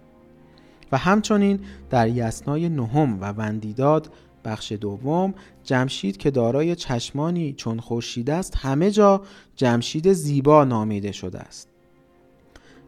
و 0.91 0.97
همچنین 0.97 1.59
در 1.89 2.07
یسنای 2.07 2.69
نهم 2.69 3.21
و 3.21 3.25
وندیداد 3.25 4.11
بخش 4.45 4.71
دوم 4.71 5.33
جمشید 5.63 6.17
که 6.17 6.31
دارای 6.31 6.75
چشمانی 6.75 7.53
چون 7.53 7.79
خورشید 7.79 8.29
است 8.29 8.57
همه 8.57 8.91
جا 8.91 9.21
جمشید 9.55 10.13
زیبا 10.13 10.63
نامیده 10.63 11.11
شده 11.11 11.39
است. 11.39 11.69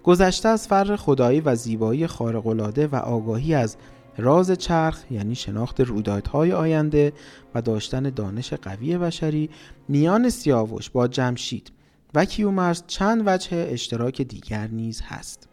گذشته 0.04 0.50
از 0.50 0.68
فر 0.68 0.96
خدایی 0.96 1.42
و 1.42 1.56
زیبایی 1.56 2.08
خارق‌العاده 2.08 2.88
و 2.88 2.96
آگاهی 2.96 3.54
از 3.54 3.78
راز 4.18 4.52
چرخ 4.52 5.04
یعنی 5.12 5.36
شناخت 5.36 5.82
رویدادهای 5.82 6.52
آینده 6.52 7.14
و 7.56 7.62
داشتن 7.62 8.10
دانش 8.10 8.54
قوی 8.54 8.98
بشری 8.98 9.50
میان 9.88 10.30
سیاوش 10.30 10.90
با 10.90 11.08
جمشید 11.08 11.72
و 12.14 12.26
کیومرس 12.26 12.84
چند 12.88 13.24
وجه 13.26 13.68
اشتراک 13.72 14.22
دیگر 14.22 14.68
نیز 14.68 15.02
هست. 15.06 15.48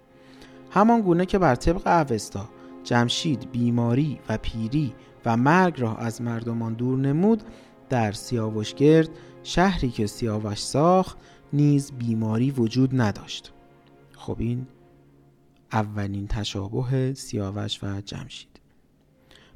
همان 0.70 1.00
گونه 1.00 1.26
که 1.26 1.38
بر 1.38 1.54
طبق 1.54 1.86
اوستا 1.86 2.48
جمشید 2.84 3.52
بیماری 3.52 4.18
و 4.28 4.38
پیری 4.38 4.94
و 5.24 5.36
مرگ 5.36 5.80
را 5.80 5.96
از 5.96 6.22
مردمان 6.22 6.74
دور 6.74 6.98
نمود 6.98 7.42
در 7.88 8.12
سیاوشگرد 8.12 9.08
شهری 9.42 9.90
که 9.90 10.06
سیاوش 10.06 10.58
ساخت 10.58 11.18
نیز 11.52 11.92
بیماری 11.92 12.50
وجود 12.50 13.00
نداشت. 13.00 13.52
خب 14.12 14.36
این 14.38 14.66
اولین 15.72 16.26
تشابه 16.26 17.14
سیاوش 17.14 17.84
و 17.84 18.00
جمشید. 18.00 18.60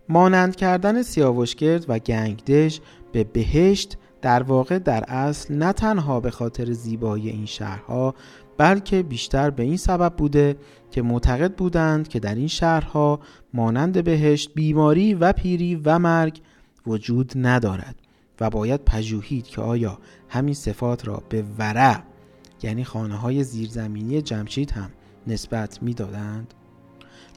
مانند 0.08 0.56
کردن 0.56 1.02
سیاوشگرد 1.02 1.85
و 1.88 1.99
گنگدش 1.99 2.80
به 3.12 3.25
بهشت 3.25 3.99
در 4.23 4.42
واقع 4.42 4.78
در 4.78 5.04
اصل 5.08 5.54
نه 5.54 5.73
تنها 5.73 6.20
به 6.20 6.30
خاطر 6.30 6.73
زیبایی 6.73 7.30
این 7.30 7.47
شهرها 7.47 8.14
بلکه 8.59 9.03
بیشتر 9.03 9.50
به 9.50 9.62
این 9.62 9.77
سبب 9.77 10.17
بوده 10.17 10.57
که 10.91 11.03
معتقد 11.03 11.55
بودند 11.55 12.09
که 12.09 12.21
در 12.21 12.35
این 12.35 12.49
شهرها 12.49 13.21
مانند 13.55 14.05
بهشت 14.05 14.55
بیماری 14.55 15.15
و 15.15 15.33
پیری 15.33 15.75
و 15.85 15.99
مرگ 15.99 16.41
وجود 16.87 17.33
ندارد 17.37 17.97
و 18.41 18.50
باید 18.50 18.85
پژوهید 18.85 19.47
که 19.47 19.61
آیا 19.61 19.99
همین 20.29 20.55
صفات 20.55 21.09
را 21.09 21.23
به 21.29 21.45
ورع 21.59 22.03
یعنی 22.62 22.85
خانه 22.85 23.17
های 23.17 23.45
زیرزمینی 23.45 24.23
جمشید 24.23 24.71
هم 24.71 24.91
نسبت 25.27 25.83
می‌دادند؟ 25.83 26.55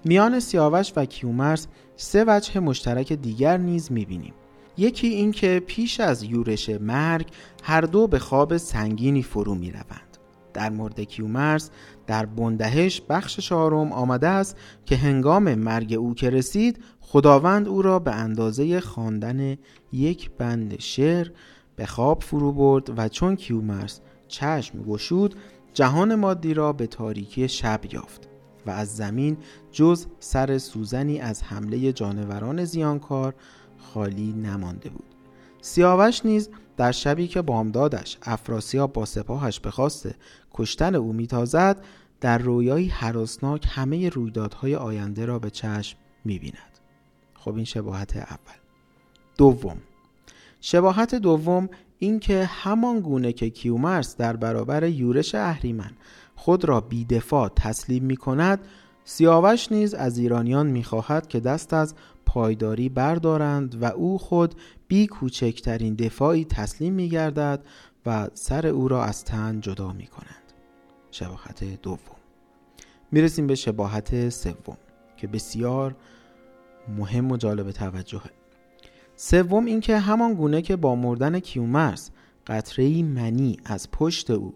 میان 0.06 0.40
سیاوش 0.40 0.94
و 0.96 1.06
کیومرس 1.06 1.68
سه 1.96 2.26
وجه 2.28 2.60
مشترک 2.60 3.14
دیگر 3.14 3.58
نیز 3.58 3.92
می‌بینیم. 3.92 4.34
یکی 4.78 5.08
اینکه 5.08 5.64
پیش 5.68 6.00
از 6.00 6.24
یورش 6.24 6.70
مرگ 6.70 7.28
هر 7.64 7.82
دو 7.82 8.08
به 8.08 8.20
خواب 8.20 8.58
سنگینی 8.58 9.24
فرو 9.24 9.56
می‌روند. 9.56 10.11
در 10.54 10.70
مورد 10.70 11.00
کیومرس 11.00 11.70
در 12.08 12.26
بندهش 12.26 13.02
بخش 13.10 13.40
چهارم 13.40 13.92
آمده 13.92 14.28
است 14.28 14.58
که 14.86 14.96
هنگام 14.96 15.56
مرگ 15.56 15.94
او 15.94 16.14
که 16.14 16.30
رسید 16.30 16.84
خداوند 17.00 17.68
او 17.68 17.82
را 17.82 18.00
به 18.00 18.12
اندازه 18.12 18.80
خواندن 18.80 19.58
یک 19.92 20.32
بند 20.32 20.80
شعر 20.80 21.28
به 21.76 21.86
خواب 21.86 22.24
فرو 22.24 22.52
برد 22.52 23.00
و 23.00 23.08
چون 23.08 23.36
کیومرس 23.36 24.02
چشم 24.28 24.84
گشود 24.84 25.36
جهان 25.74 26.16
مادی 26.16 26.54
را 26.54 26.74
به 26.74 26.88
تاریکی 26.88 27.48
شب 27.48 27.82
یافت 27.94 28.30
و 28.66 28.70
از 28.70 28.96
زمین 28.96 29.38
جز 29.72 30.06
سر 30.20 30.58
سوزنی 30.58 31.20
از 31.20 31.44
حمله 31.44 31.94
جانوران 31.94 32.66
زیانکار 32.66 33.36
خالی 33.78 34.34
نمانده 34.34 34.90
بود. 34.90 35.16
سیاوش 35.62 36.26
نیز 36.26 36.50
در 36.82 36.92
شبی 36.92 37.28
که 37.28 37.42
بامدادش 37.42 38.18
افراسیاب 38.22 38.94
با 38.94 39.06
سپاهش 39.06 39.60
به 39.60 39.72
کشتن 40.54 40.96
او 40.96 41.14
میتازد 41.14 41.84
در 42.22 42.38
رویایی 42.38 42.88
حراسناک 42.88 43.68
همه 43.70 44.10
رویدادهای 44.10 44.76
آینده 44.76 45.26
را 45.26 45.40
به 45.40 45.50
چشم 45.50 45.98
می‌بیند. 46.26 46.80
خب 47.34 47.56
این 47.56 47.66
شباهت 47.66 48.18
اول. 48.18 48.58
دوم. 49.38 49.78
شباهت 50.62 51.16
دوم 51.16 51.70
اینکه 52.00 52.46
همان 52.46 53.00
گونه 53.00 53.34
که 53.34 53.50
کیومرس 53.50 54.18
در 54.18 54.36
برابر 54.36 54.84
یورش 54.84 55.36
اهریمن 55.36 55.92
خود 56.36 56.66
را 56.66 56.82
بیدفاع 56.82 57.50
تسلیم 57.50 58.04
می 58.04 58.18
کند 58.18 58.60
سیاوش 59.04 59.72
نیز 59.72 59.94
از 59.94 60.18
ایرانیان 60.18 60.68
می‌خواهد 60.68 61.28
که 61.28 61.40
دست 61.40 61.74
از 61.74 61.96
پایداری 62.34 62.90
بردارند 62.90 63.82
و 63.82 63.86
او 63.86 64.18
خود 64.18 64.56
بی 64.88 65.08
کوچکترین 65.08 65.96
دفاعی 65.96 66.46
تسلیم 66.46 66.94
می 66.94 67.10
گردد 67.10 67.64
و 68.06 68.28
سر 68.34 68.68
او 68.68 68.88
را 68.88 69.04
از 69.04 69.24
تن 69.26 69.62
جدا 69.62 69.94
می 69.94 70.08
کنند 70.08 70.54
شباهت 71.12 71.82
دوم. 71.82 71.98
می‌رسیم 73.12 73.48
به 73.48 73.56
شباهت 73.56 74.30
سوم 74.30 74.78
که 75.18 75.28
بسیار 75.28 75.96
مهم 76.98 77.32
و 77.32 77.38
جالب 77.38 77.72
توجهه. 77.72 78.32
سوم 79.16 79.66
اینکه 79.66 79.98
همان 79.98 80.34
گونه 80.34 80.62
که 80.62 80.76
با 80.76 80.96
مردن 80.96 81.40
کیومرس 81.40 82.12
قطره 82.48 83.04
منی 83.04 83.58
از 83.66 83.92
پشت 83.92 84.32
او 84.32 84.54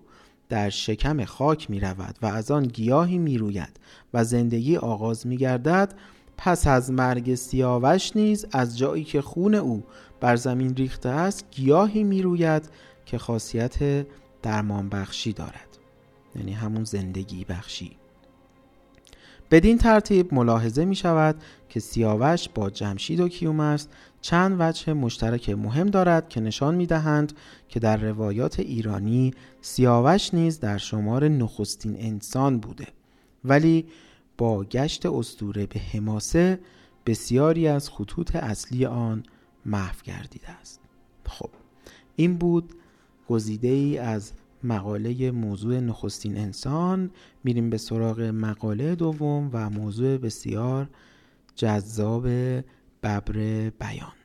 در 0.50 0.70
شکم 0.70 1.26
خاک 1.26 1.70
می 1.70 1.80
رود 1.80 2.16
و 2.22 2.26
از 2.26 2.52
آن 2.52 2.64
گیاهی 2.64 3.18
می 3.18 3.38
روید 3.38 3.80
و 4.14 4.24
زندگی 4.24 4.78
آغاز 4.78 5.28
می 5.28 5.38
گردد 5.38 5.94
پس 6.38 6.68
از 6.68 6.92
مرگ 6.92 7.36
سیاوش 7.36 8.16
نیز 8.16 8.46
از 8.52 8.78
جایی 8.78 9.04
که 9.04 9.22
خون 9.22 9.56
او 9.56 9.84
بر 10.20 10.36
زمین 10.36 10.76
ریخته 10.76 11.10
است 11.10 11.46
گیاهی 11.52 12.04
می 12.04 12.22
روید 12.22 12.70
که 13.06 13.18
خاصیت 13.18 14.08
درمان 14.42 14.90
بخشی 14.90 15.34
دارد. 15.34 15.78
یعنی 16.36 16.54
همون 16.54 16.84
زندگی 16.84 17.46
بخشی. 17.46 17.98
بدین 19.52 19.78
ترتیب 19.78 20.34
ملاحظه 20.34 20.86
می 20.86 20.96
شود 20.96 21.36
که 21.70 21.80
سیاوش 21.80 22.50
با 22.50 22.70
جمشید 22.70 23.20
و 23.20 23.28
کیومرس 23.28 23.88
چند 24.22 24.56
وجه 24.60 24.94
مشترک 24.94 25.50
مهم 25.50 25.88
دارد 25.88 26.30
که 26.30 26.42
نشان 26.42 26.76
می 26.76 26.86
دهند 26.86 27.34
که 27.70 27.80
در 27.80 27.98
روایات 27.98 28.60
ایرانی 28.60 29.34
سیاوش 29.62 30.34
نیز 30.34 30.60
در 30.60 30.78
شمار 30.78 31.28
نخستین 31.28 31.96
انسان 32.00 32.60
بوده. 32.60 32.88
ولی 33.44 33.86
با 34.38 34.64
گشت 34.64 35.06
استوره 35.06 35.66
به 35.66 35.80
حماسه 35.80 36.60
بسیاری 37.06 37.68
از 37.68 37.90
خطوط 37.90 38.36
اصلی 38.36 38.86
آن 38.86 39.24
محو 39.66 39.96
گردیده 40.04 40.50
است. 40.50 40.80
خب 41.26 41.50
این 42.16 42.38
بود 42.38 42.74
گزیده 43.30 43.68
ای 43.68 43.98
از 43.98 44.32
مقاله 44.64 45.32
موضوع 45.32 45.80
نخستین 45.80 46.38
انسان. 46.38 47.12
میریم 47.44 47.70
به 47.70 47.78
سراغ 47.78 48.22
مقاله 48.22 48.96
دوم 48.96 49.50
و 49.54 49.70
موضوع 49.70 50.18
بسیار 50.18 50.90
جذاب 51.56 52.28
ببر 53.04 53.70
بیان. 53.80 54.25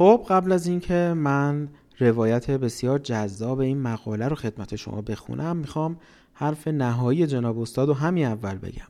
خب 0.00 0.26
قبل 0.28 0.52
از 0.52 0.66
اینکه 0.66 1.14
من 1.16 1.68
روایت 1.98 2.50
بسیار 2.50 2.98
جذاب 2.98 3.58
این 3.58 3.78
مقاله 3.82 4.28
رو 4.28 4.36
خدمت 4.36 4.76
شما 4.76 5.02
بخونم 5.02 5.56
می‌خوام 5.56 5.96
حرف 6.34 6.68
نهایی 6.68 7.26
جناب 7.26 7.58
استاد 7.58 7.88
رو 7.88 7.94
همین 7.94 8.26
اول 8.26 8.58
بگم. 8.58 8.86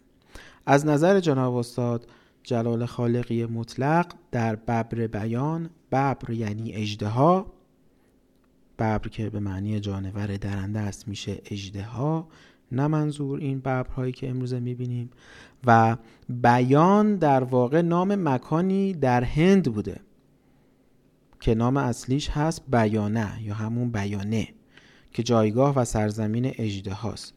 از 0.66 0.86
نظر 0.86 1.20
جناب 1.20 1.56
استاد 1.56 2.06
جلال 2.42 2.86
خالقی 2.86 3.46
مطلق 3.46 4.12
در 4.30 4.56
ببر 4.56 5.06
بیان 5.06 5.70
ببر 5.92 6.30
یعنی 6.30 6.72
اجدها 6.72 7.46
ببر 8.78 8.98
که 8.98 9.30
به 9.30 9.40
معنی 9.40 9.80
جانور 9.80 10.36
درنده 10.36 10.78
است 10.78 11.08
میشه 11.08 11.40
اجدها 11.44 12.28
نه 12.72 12.86
منظور 12.86 13.38
این 13.38 13.58
ببرهایی 13.58 14.12
که 14.12 14.30
امروزه 14.30 14.60
می‌بینیم. 14.60 15.10
و 15.66 15.96
بیان 16.28 17.16
در 17.16 17.44
واقع 17.44 17.80
نام 17.80 18.28
مکانی 18.28 18.92
در 18.92 19.24
هند 19.24 19.72
بوده. 19.72 20.00
که 21.40 21.54
نام 21.54 21.76
اصلیش 21.76 22.30
هست 22.30 22.62
بیانه 22.70 23.42
یا 23.42 23.54
همون 23.54 23.90
بیانه 23.90 24.48
که 25.12 25.22
جایگاه 25.22 25.78
و 25.78 25.84
سرزمین 25.84 26.46
اجده 26.46 26.92
هاست. 26.92 27.34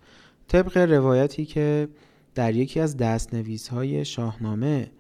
طبق 0.48 0.78
روایتی 0.78 1.46
که 1.46 1.88
در 2.36 2.56
یکی 2.56 2.80
از 2.80 2.98
دستنویس 2.98 3.68
های 3.68 4.06
شاهنامه 4.06 4.92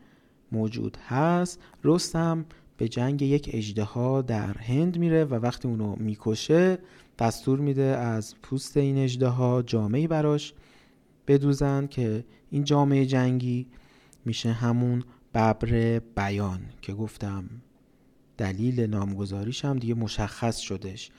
موجود 0.52 0.98
هست 1.08 1.60
رستم 1.84 2.46
به 2.78 2.88
جنگ 2.88 3.22
یک 3.22 3.50
اجده 3.54 4.22
در 4.22 4.58
هند 4.58 4.98
میره 4.98 5.26
و 5.26 5.34
وقتی 5.34 5.68
اونو 5.68 5.96
می‌کشه 5.96 6.78
دستور 7.20 7.60
میده 7.60 7.84
از 7.84 8.36
پوست 8.44 8.78
این 8.78 8.98
اجده 8.98 9.28
ها 9.28 9.62
جامعی 9.62 10.08
براش 10.08 10.54
بدوزن 11.28 11.88
که 11.88 12.26
این 12.52 12.64
جامعه 12.64 13.06
جنگی 13.06 13.68
میشه 14.26 14.52
همون 14.52 15.04
ببر 15.34 16.00
بیان 16.16 16.60
که 16.82 16.94
گفتم. 16.94 17.50
دلیل 18.38 18.80
نامگذاریش 18.82 19.66
هم 19.66 19.80
دیگه 19.80 19.94
مشخص 19.94 20.58
شدش. 20.58 21.12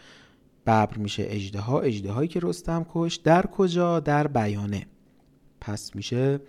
ببر 0.67 0.97
میشه 0.97 1.25
اجده 1.27 1.61
ها 1.61 1.81
اجده 1.81 2.13
هایی 2.13 2.29
که 2.29 2.41
رستم 2.43 2.87
کش 2.95 3.17
در 3.17 3.47
کجا؟ 3.47 4.01
در 4.01 4.27
بیانه. 4.27 4.87
پس 5.61 5.97
میشه 5.97 6.41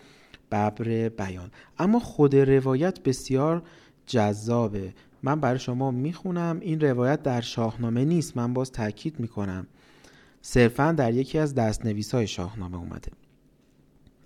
ببر 0.51 1.09
بیان. 1.09 1.51
اما 1.77 1.99
خود 1.99 2.35
روایت 2.35 3.03
بسیار 3.03 3.63
جذابه. 4.05 4.93
من 5.23 5.39
برای 5.39 5.59
شما 5.59 5.91
می‌خونم. 5.91 6.57
این 6.61 6.81
روایت 6.81 7.23
در 7.23 7.41
شاهنامه 7.41 8.05
نیست. 8.05 8.37
من 8.37 8.53
باز 8.53 8.71
تاکید 8.71 9.19
می‌کنم. 9.19 9.67
صرفا 10.41 10.91
در 10.91 11.13
یکی 11.13 11.37
از 11.37 11.55
دستنویس 11.55 12.15
های 12.15 12.27
شاهنامه 12.27 12.77
اومده. 12.77 13.11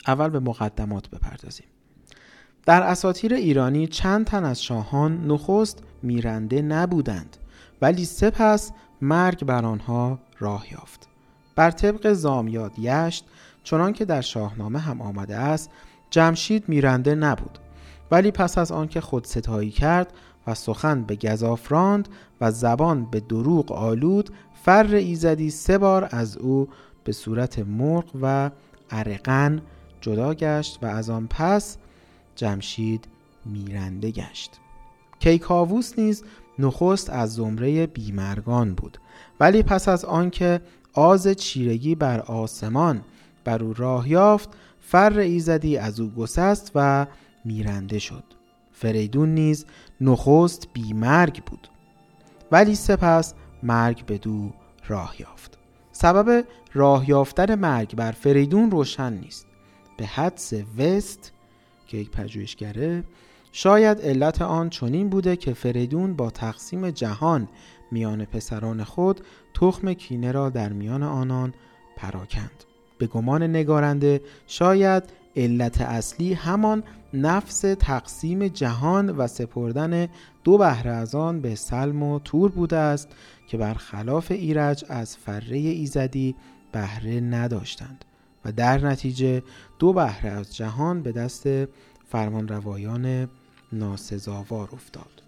اول 0.07 0.29
به 0.29 0.39
مقدمات 0.39 1.09
بپردازیم. 1.09 1.67
در 2.65 2.83
اساطیر 2.83 3.33
ایرانی 3.33 3.87
چند 3.87 4.25
تن 4.25 4.45
از 4.45 4.63
شاهان 4.63 5.27
نخست 5.27 5.83
میرنده 6.03 6.61
نبودند 6.61 7.37
ولی 7.81 8.05
سپس 8.05 8.71
مرگ 9.01 9.45
بر 9.45 9.65
آنها 9.65 10.19
راه 10.39 10.71
یافت. 10.71 11.07
بر 11.55 11.71
طبق 11.71 12.13
زامیاد 12.13 12.79
یشت 12.79 13.25
چنان 13.63 13.93
که 13.93 14.05
در 14.05 14.21
شاهنامه 14.21 14.79
هم 14.79 15.01
آمده 15.01 15.35
است 15.35 15.69
جمشید 16.09 16.69
میرنده 16.69 17.15
نبود. 17.15 17.59
ولی 18.11 18.31
پس 18.31 18.57
از 18.57 18.71
آنکه 18.71 19.01
خود 19.01 19.25
ستایی 19.25 19.71
کرد 19.71 20.13
و 20.47 20.55
سخن 20.55 21.03
به 21.03 21.15
گذاف 21.15 21.71
راند 21.71 22.09
و 22.41 22.51
زبان 22.51 23.05
به 23.05 23.19
دروغ 23.19 23.71
آلود 23.71 24.29
فر 24.63 24.95
ایزدی 24.95 25.49
سه 25.49 25.77
بار 25.77 26.07
از 26.11 26.37
او 26.37 26.67
به 27.03 27.11
صورت 27.11 27.59
مرغ 27.59 28.05
و 28.21 28.51
ارقن 28.91 29.61
جدا 30.01 30.33
گشت 30.33 30.79
و 30.81 30.85
از 30.85 31.09
آن 31.09 31.27
پس 31.27 31.77
جمشید 32.39 33.07
میرنده 33.45 34.11
گشت. 34.11 34.51
کیکاووس 35.19 35.99
نیز 35.99 36.23
نخست 36.59 37.09
از 37.09 37.33
زمره 37.33 37.87
بیمرگان 37.87 38.73
بود 38.73 38.97
ولی 39.39 39.63
پس 39.63 39.87
از 39.87 40.05
آنکه 40.05 40.61
آز 40.93 41.27
چیرگی 41.27 41.95
بر 41.95 42.19
آسمان 42.19 43.01
بر 43.43 43.63
او 43.63 43.73
راه 43.73 44.09
یافت 44.09 44.49
فر 44.81 45.19
ایزدی 45.19 45.77
از 45.77 45.99
او 45.99 46.09
گسست 46.09 46.71
و 46.75 47.07
میرنده 47.45 47.99
شد. 47.99 48.23
فریدون 48.71 49.29
نیز 49.33 49.65
نخست 50.01 50.67
بیمرگ 50.73 51.43
بود 51.43 51.67
ولی 52.51 52.75
سپس 52.75 53.33
مرگ 53.63 54.05
به 54.05 54.17
دو 54.17 54.51
راه 54.87 55.15
یافت. 55.19 55.57
سبب 55.91 56.45
راه 56.73 57.09
یافتن 57.09 57.55
مرگ 57.55 57.95
بر 57.95 58.11
فریدون 58.11 58.71
روشن 58.71 59.13
نیست. 59.13 59.47
به 59.97 60.05
حدس 60.05 60.53
وست 60.77 61.33
که 61.89 61.97
یک 61.97 62.11
پژوهشگره 62.11 63.03
شاید 63.51 64.01
علت 64.01 64.41
آن 64.41 64.69
چنین 64.69 65.09
بوده 65.09 65.35
که 65.35 65.53
فریدون 65.53 66.13
با 66.13 66.29
تقسیم 66.29 66.89
جهان 66.89 67.47
میان 67.91 68.25
پسران 68.25 68.83
خود 68.83 69.21
تخم 69.53 69.93
کینه 69.93 70.31
را 70.31 70.49
در 70.49 70.73
میان 70.73 71.03
آنان 71.03 71.53
پراکند. 71.95 72.63
به 72.97 73.07
گمان 73.07 73.43
نگارنده 73.43 74.21
شاید 74.47 75.03
علت 75.35 75.81
اصلی 75.81 76.33
همان 76.33 76.83
نفس 77.13 77.61
تقسیم 77.61 78.47
جهان 78.47 79.09
و 79.09 79.27
سپردن 79.27 80.07
دو 80.43 80.57
بهره 80.57 80.91
از 80.91 81.15
آن 81.15 81.41
به 81.41 81.55
سلم 81.55 82.03
و 82.03 82.19
تور 82.19 82.51
بوده 82.51 82.77
است 82.77 83.07
که 83.47 83.57
برخلاف 83.57 84.31
ایرج 84.31 84.85
از 84.89 85.17
فره 85.17 85.57
ایزدی 85.57 86.35
بهره 86.71 87.19
نداشتند. 87.19 88.05
و 88.45 88.51
در 88.51 88.85
نتیجه 88.85 89.43
دو 89.79 89.93
بهره 89.93 90.29
از 90.29 90.55
جهان 90.55 91.01
به 91.01 91.11
دست 91.11 91.47
فرمانروایان 92.11 93.29
ناسزاوار 93.71 94.69
افتاد. 94.73 95.23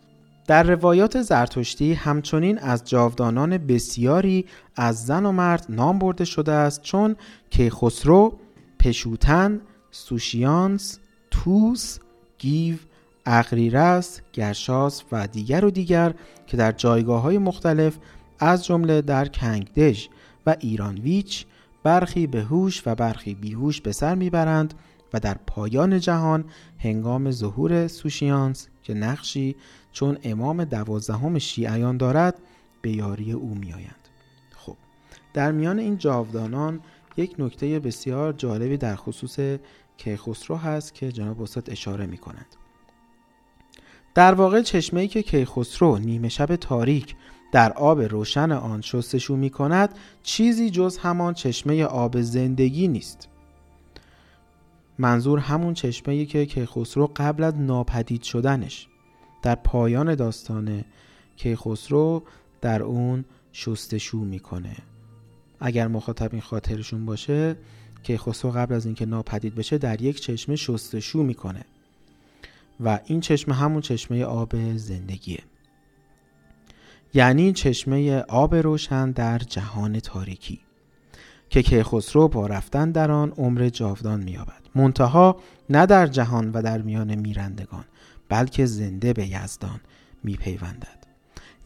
در 0.48 0.64
روایات 0.64 1.22
زرتشتی 1.22 1.94
همچنین 1.94 2.60
از 2.60 2.84
جاودانان 2.90 3.58
بسیاری 3.58 4.46
از 4.76 5.06
زن 5.06 5.26
و 5.26 5.32
مرد 5.32 5.66
نام 5.70 6.00
برده 6.00 6.26
شده 6.26 6.52
است 6.52 6.82
چون 6.82 7.16
کیخسرو، 7.50 8.40
پشوتن، 8.80 9.62
سوشیانس، 9.92 11.00
توس، 11.32 12.00
گیو، 12.38 12.76
اغریرس، 13.26 14.22
گرشاس 14.34 15.04
و 15.12 15.28
دیگر 15.28 15.66
و 15.66 15.72
دیگر 15.72 16.14
که 16.48 16.58
در 16.58 16.72
جایگاه 16.72 17.22
های 17.22 17.38
مختلف 17.38 17.98
از 18.40 18.66
جمله 18.66 19.02
در 19.02 19.28
کنگدژ 19.28 20.08
و 20.46 20.56
ایرانویچ 20.60 21.46
برخی 21.84 22.28
به 22.28 22.44
هوش 22.44 22.84
و 22.86 22.96
برخی 22.96 23.34
بیهوش 23.34 23.82
به 23.82 23.92
سر 23.92 24.16
می‌برند 24.16 24.74
و 25.14 25.20
در 25.20 25.38
پایان 25.48 26.00
جهان 26.00 26.46
هنگام 26.80 27.32
ظهور 27.32 27.88
سوشیانس 27.88 28.68
که 28.84 28.94
نقشی 28.94 29.56
چون 29.92 30.18
امام 30.24 30.64
دوازدهم 30.64 31.40
شیعیان 31.40 31.98
دارد 31.98 32.40
به 32.82 32.92
یاری 32.92 33.32
او 33.32 33.56
میآیند 33.56 34.08
خب 34.56 34.76
در 35.34 35.52
میان 35.52 35.80
این 35.80 35.98
جاودانان 35.98 36.80
یک 37.18 37.36
نکته 37.40 37.80
بسیار 37.80 38.34
جالبی 38.34 38.78
در 38.78 38.96
خصوص 38.96 39.40
کیخسرو 39.98 40.58
هست 40.58 40.94
که 40.94 41.12
جناب 41.12 41.42
استاد 41.42 41.70
اشاره 41.70 42.06
می 42.06 42.18
کنند. 42.18 42.56
در 44.16 44.34
واقع 44.34 44.62
چشمه 44.62 45.08
که 45.08 45.22
کیخسرو 45.22 45.98
نیمه 45.98 46.30
شب 46.30 46.56
تاریک 46.56 47.16
در 47.52 47.72
آب 47.72 48.02
روشن 48.02 48.52
آن 48.52 48.82
شستشو 48.82 49.36
می 49.36 49.50
کند 49.50 49.96
چیزی 50.24 50.70
جز 50.70 50.98
همان 50.98 51.34
چشمه 51.34 51.84
آب 51.84 52.22
زندگی 52.22 52.88
نیست. 52.88 53.28
منظور 54.98 55.40
همون 55.40 55.74
چشمه 55.74 56.26
که 56.26 56.46
کیخسرو 56.46 57.12
قبل 57.16 57.44
از 57.44 57.56
ناپدید 57.58 58.24
شدنش. 58.24 58.88
در 59.42 59.56
پایان 59.56 60.16
داستان 60.16 60.84
کیخسرو 61.36 62.24
در 62.62 62.84
اون 62.84 63.26
شستشو 63.52 64.18
می‌کنه. 64.18 64.76
اگر 65.60 65.88
مخاطب 65.88 66.30
این 66.32 66.42
خاطرشون 66.42 67.06
باشه 67.06 67.56
کیخسرو 68.04 68.52
قبل 68.52 68.76
از 68.76 68.86
اینکه 68.86 69.06
ناپدید 69.06 69.56
بشه 69.56 69.78
در 69.78 70.02
یک 70.02 70.22
چشمه 70.22 70.56
شستشو 70.56 71.24
می‌کنه. 71.24 71.66
و 72.80 73.00
این 73.06 73.22
چشمه 73.22 73.56
همون 73.56 73.82
چشمه 73.82 74.24
آب 74.24 74.76
زندگیه. 74.78 75.40
یعنی 77.14 77.54
چشمه 77.54 78.20
آب 78.20 78.56
روشن 78.56 79.12
در 79.12 79.38
جهان 79.38 80.00
تاریکی 80.00 80.60
که 81.50 81.64
کیخسرو 81.64 82.28
با 82.28 82.48
رفتن 82.48 82.92
در 82.92 83.12
آن 83.12 83.32
عمر 83.32 83.70
جاودان 83.70 84.24
مییابد. 84.24 84.62
منتها 84.76 85.38
نه 85.70 85.86
در 85.86 86.08
جهان 86.08 86.52
و 86.52 86.62
در 86.62 86.82
میان 86.82 87.16
میرندگان 87.16 87.86
بلکه 88.30 88.66
زنده 88.66 89.14
به 89.14 89.28
یزدان 89.28 89.80
میپیوندد. 90.24 91.02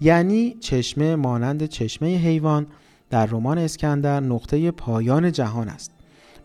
یعنی 0.01 0.57
چشمه 0.59 1.15
مانند 1.15 1.65
چشمه 1.65 2.15
حیوان 2.15 2.67
در 3.09 3.25
رمان 3.25 3.57
اسکندر 3.57 4.19
نقطه 4.19 4.71
پایان 4.71 5.31
جهان 5.31 5.69
است 5.69 5.91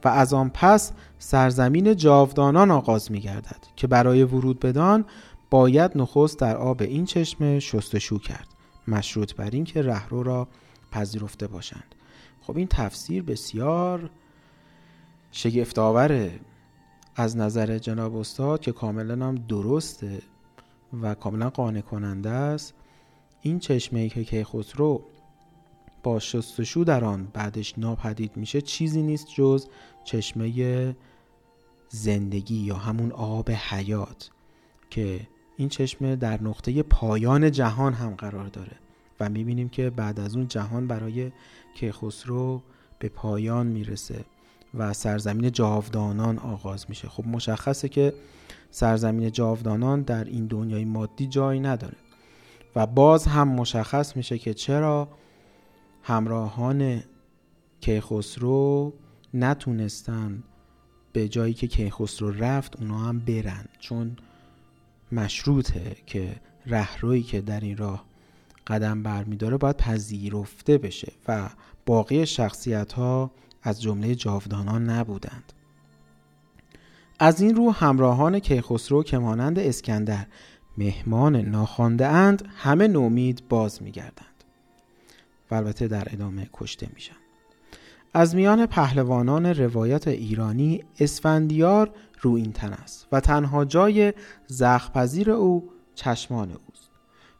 و 0.05 0.09
از 0.09 0.35
آن 0.35 0.51
پس 0.55 0.93
سرزمین 1.19 1.97
جاودانان 1.97 2.71
آغاز 2.71 3.13
می 3.13 3.21
گردد 3.21 3.59
که 3.77 3.87
برای 3.87 4.25
ورود 4.25 4.61
بدان 4.61 5.05
باید 5.51 5.93
نخست 5.95 6.39
در 6.39 6.57
آب 6.57 6.83
این 6.83 7.05
چشمه 7.05 7.61
شستشو 7.61 8.19
کرد. 8.19 8.50
مشروط 8.90 9.35
بر 9.35 9.50
این 9.50 9.64
که 9.64 9.83
رهرو 9.83 10.22
را 10.22 10.48
پذیرفته 10.90 11.46
باشند. 11.46 11.94
خب 12.40 12.57
این 12.57 12.66
تفسیر 12.70 13.22
بسیار 13.22 14.11
شگفتآوره 15.33 16.40
از 17.16 17.37
نظر 17.37 17.79
جناب 17.79 18.16
استاد 18.16 18.61
که 18.61 18.72
کاملا 18.72 19.26
هم 19.26 19.35
درسته 19.35 20.22
و 21.03 21.14
کاملا 21.14 21.50
قانع 21.50 21.81
کننده 21.81 22.31
است. 22.31 22.74
این 23.42 23.59
چشمه 23.59 24.00
ای 24.00 24.09
که 24.09 24.24
کیخسرو 24.24 25.03
با 26.03 26.18
شستشو 26.18 26.85
در 26.85 27.05
آن 27.05 27.29
بعدش 27.33 27.79
ناپدید 27.79 28.37
میشه 28.37 28.61
چیزی 28.61 29.03
نیست 29.03 29.26
جز 29.35 29.66
چشمه 30.05 30.96
زندگی 31.88 32.57
یا 32.57 32.76
همون 32.76 33.12
آب 33.12 33.50
حیات 33.50 34.31
که 34.90 35.20
این 35.61 35.68
چشمه 35.68 36.16
در 36.16 36.42
نقطه 36.42 36.83
پایان 36.83 37.51
جهان 37.51 37.92
هم 37.92 38.14
قرار 38.14 38.46
داره 38.46 38.77
و 39.20 39.29
می‌بینیم 39.29 39.68
که 39.68 39.90
بعد 39.90 40.20
از 40.20 40.37
اون 40.37 40.49
جهان 40.49 40.87
برای 40.87 41.33
کیخسرو 41.75 42.62
به 42.99 43.09
پایان 43.09 43.66
می‌رسه 43.66 44.25
و 44.75 44.92
سرزمین 44.92 45.53
جاودانان 45.53 46.38
آغاز 46.38 46.87
میشه. 46.88 47.09
خب 47.09 47.27
مشخصه 47.27 47.88
که 47.88 48.12
سرزمین 48.70 49.31
جاودانان 49.33 50.03
در 50.03 50.25
این 50.25 50.46
دنیای 50.46 50.85
مادی 50.85 51.27
جایی 51.27 51.61
نداره 51.61 51.96
و 52.77 52.87
باز 52.87 53.27
هم 53.27 53.49
مشخص 53.49 54.16
میشه 54.16 54.38
که 54.38 54.55
چرا 54.55 55.09
همراهان 56.03 57.03
کیخسرو 57.81 58.92
نتونستن 59.35 60.42
به 61.12 61.29
جایی 61.29 61.55
که 61.55 61.66
کیخسرو 61.66 62.31
رفت 62.31 62.81
اونا 62.81 62.99
هم 62.99 63.18
برن. 63.18 63.64
چون 63.79 64.16
مشروطه 65.12 65.96
که 66.07 66.37
رهروی 66.66 67.23
که 67.23 67.40
در 67.40 67.61
این 67.61 67.77
راه 67.77 68.05
قدم 68.66 69.03
برمیداره 69.03 69.57
باید 69.57 69.77
پذیرفته 69.77 70.79
بشه 70.79 71.12
و 71.29 71.51
باقی 71.87 72.27
شخصیت 72.27 72.92
ها 72.92 73.31
از 73.62 73.83
جمله 73.83 74.14
جاودانان 74.14 74.90
نبودند. 74.90 75.53
از 77.18 77.40
این 77.40 77.57
رو 77.57 77.70
همراهان 77.70 78.38
کیخسرو 78.38 79.03
که 79.03 79.18
مانند 79.18 79.59
اسکندر 79.59 80.27
مهمان 80.79 81.37
ناخوانده 81.37 82.07
اند 82.07 82.49
همه 82.57 82.88
نومید 82.88 83.42
باز 83.49 83.83
میگردند. 83.83 84.27
و 85.51 85.55
البته 85.55 85.88
در 85.88 86.09
ادامه 86.11 86.49
کشته 86.53 86.88
میشن 86.94 87.16
از 88.14 88.35
میان 88.35 88.66
پهلوانان 88.66 89.46
روایت 89.46 90.09
ایرانی 90.09 90.85
اسفندیار 91.01 91.90
رو 92.20 92.33
این 92.33 92.53
تن 92.53 92.73
است 92.73 93.09
و 93.12 93.20
تنها 93.20 93.64
جای 93.64 94.12
زخپذیر 94.46 95.31
او 95.31 95.70
چشمان 95.94 96.51
اوست. 96.51 96.90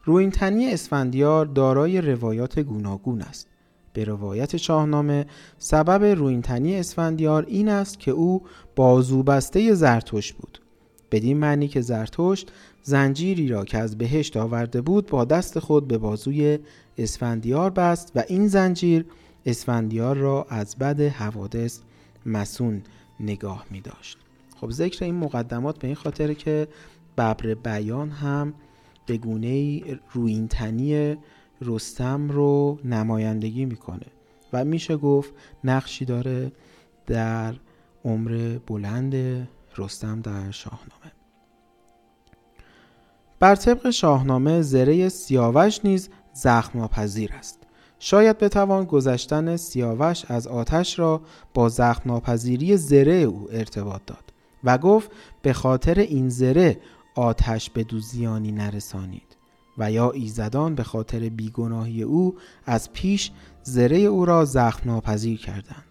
روینتنی 0.03 0.73
اسفندیار 0.73 1.45
دارای 1.45 2.01
روایات 2.01 2.59
گوناگون 2.59 3.21
است. 3.21 3.47
به 3.93 4.03
روایت 4.03 4.57
شاهنامه 4.57 5.25
سبب 5.57 6.03
روینتنی 6.03 6.75
اسفندیار 6.75 7.45
این 7.47 7.69
است 7.69 7.99
که 7.99 8.11
او 8.11 8.43
بازوبسته 8.75 9.73
زرتشت 9.73 10.33
بود. 10.33 10.61
بدین 11.11 11.37
معنی 11.37 11.67
که 11.67 11.81
زرتشت 11.81 12.51
زنجیری 12.83 13.47
را 13.47 13.65
که 13.65 13.77
از 13.77 13.97
بهشت 13.97 14.37
آورده 14.37 14.81
بود 14.81 15.07
با 15.07 15.25
دست 15.25 15.59
خود 15.59 15.87
به 15.87 15.97
بازوی 15.97 16.59
اسفندیار 16.97 17.69
بست 17.69 18.11
و 18.15 18.23
این 18.27 18.47
زنجیر 18.47 19.05
اسفندیار 19.45 20.15
را 20.15 20.45
از 20.49 20.75
بد 20.75 21.01
حوادث 21.01 21.79
مسون 22.25 22.81
نگاه 23.19 23.65
می 23.69 23.81
داشت. 23.81 24.17
خب 24.61 24.71
ذکر 24.71 25.05
این 25.05 25.15
مقدمات 25.15 25.79
به 25.79 25.87
این 25.87 25.95
خاطر 25.95 26.33
که 26.33 26.67
ببر 27.17 27.53
بیان 27.53 28.09
هم 28.09 28.53
به 29.05 29.17
گونه 29.17 29.81
روینتنی 30.11 31.17
رستم 31.61 32.29
رو 32.29 32.79
نمایندگی 32.85 33.65
می‌کنه 33.65 34.05
و 34.53 34.65
میشه 34.65 34.97
گفت 34.97 35.33
نقشی 35.63 36.05
داره 36.05 36.51
در 37.07 37.55
عمر 38.05 38.59
بلند 38.67 39.47
رستم 39.77 40.21
در 40.21 40.51
شاهنامه. 40.51 41.11
بر 43.39 43.55
طبق 43.55 43.89
شاهنامه 43.89 44.61
زره 44.61 45.09
سیاوش 45.09 45.79
نیز 45.83 46.09
زخم 46.33 46.89
است. 47.39 47.60
شاید 48.03 48.37
بتوان 48.37 48.85
گذشتن 48.85 49.55
سیاوش 49.57 50.25
از 50.27 50.47
آتش 50.47 50.99
را 50.99 51.21
با 51.53 51.69
زخم 51.69 52.01
ناپذیری 52.05 52.77
زره 52.77 53.13
او 53.13 53.47
ارتباط 53.51 54.01
داد 54.07 54.23
و 54.63 54.77
گفت 54.77 55.11
به 55.41 55.53
خاطر 55.53 55.99
این 55.99 56.29
زره 56.29 56.77
آتش 57.15 57.69
به 57.69 57.83
دوزیانی 57.83 58.51
نرسانید 58.51 59.37
و 59.77 59.91
یا 59.91 60.11
ایزدان 60.11 60.75
به 60.75 60.83
خاطر 60.83 61.19
بیگناهی 61.19 62.03
او 62.03 62.35
از 62.65 62.93
پیش 62.93 63.31
زره 63.63 63.97
او 63.97 64.25
را 64.25 64.45
زخم 64.45 64.89
ناپذیر 64.89 65.39
کردند 65.39 65.85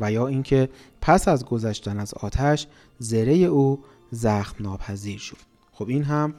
و 0.00 0.12
یا 0.12 0.26
اینکه 0.26 0.68
پس 1.00 1.28
از 1.28 1.44
گذشتن 1.44 1.98
از 1.98 2.14
آتش 2.14 2.66
زره 2.98 3.34
او 3.34 3.80
زخم 4.10 4.64
ناپذیر 4.64 5.18
شد. 5.18 5.36
خب 5.72 5.88
این 5.88 6.02
هم 6.02 6.34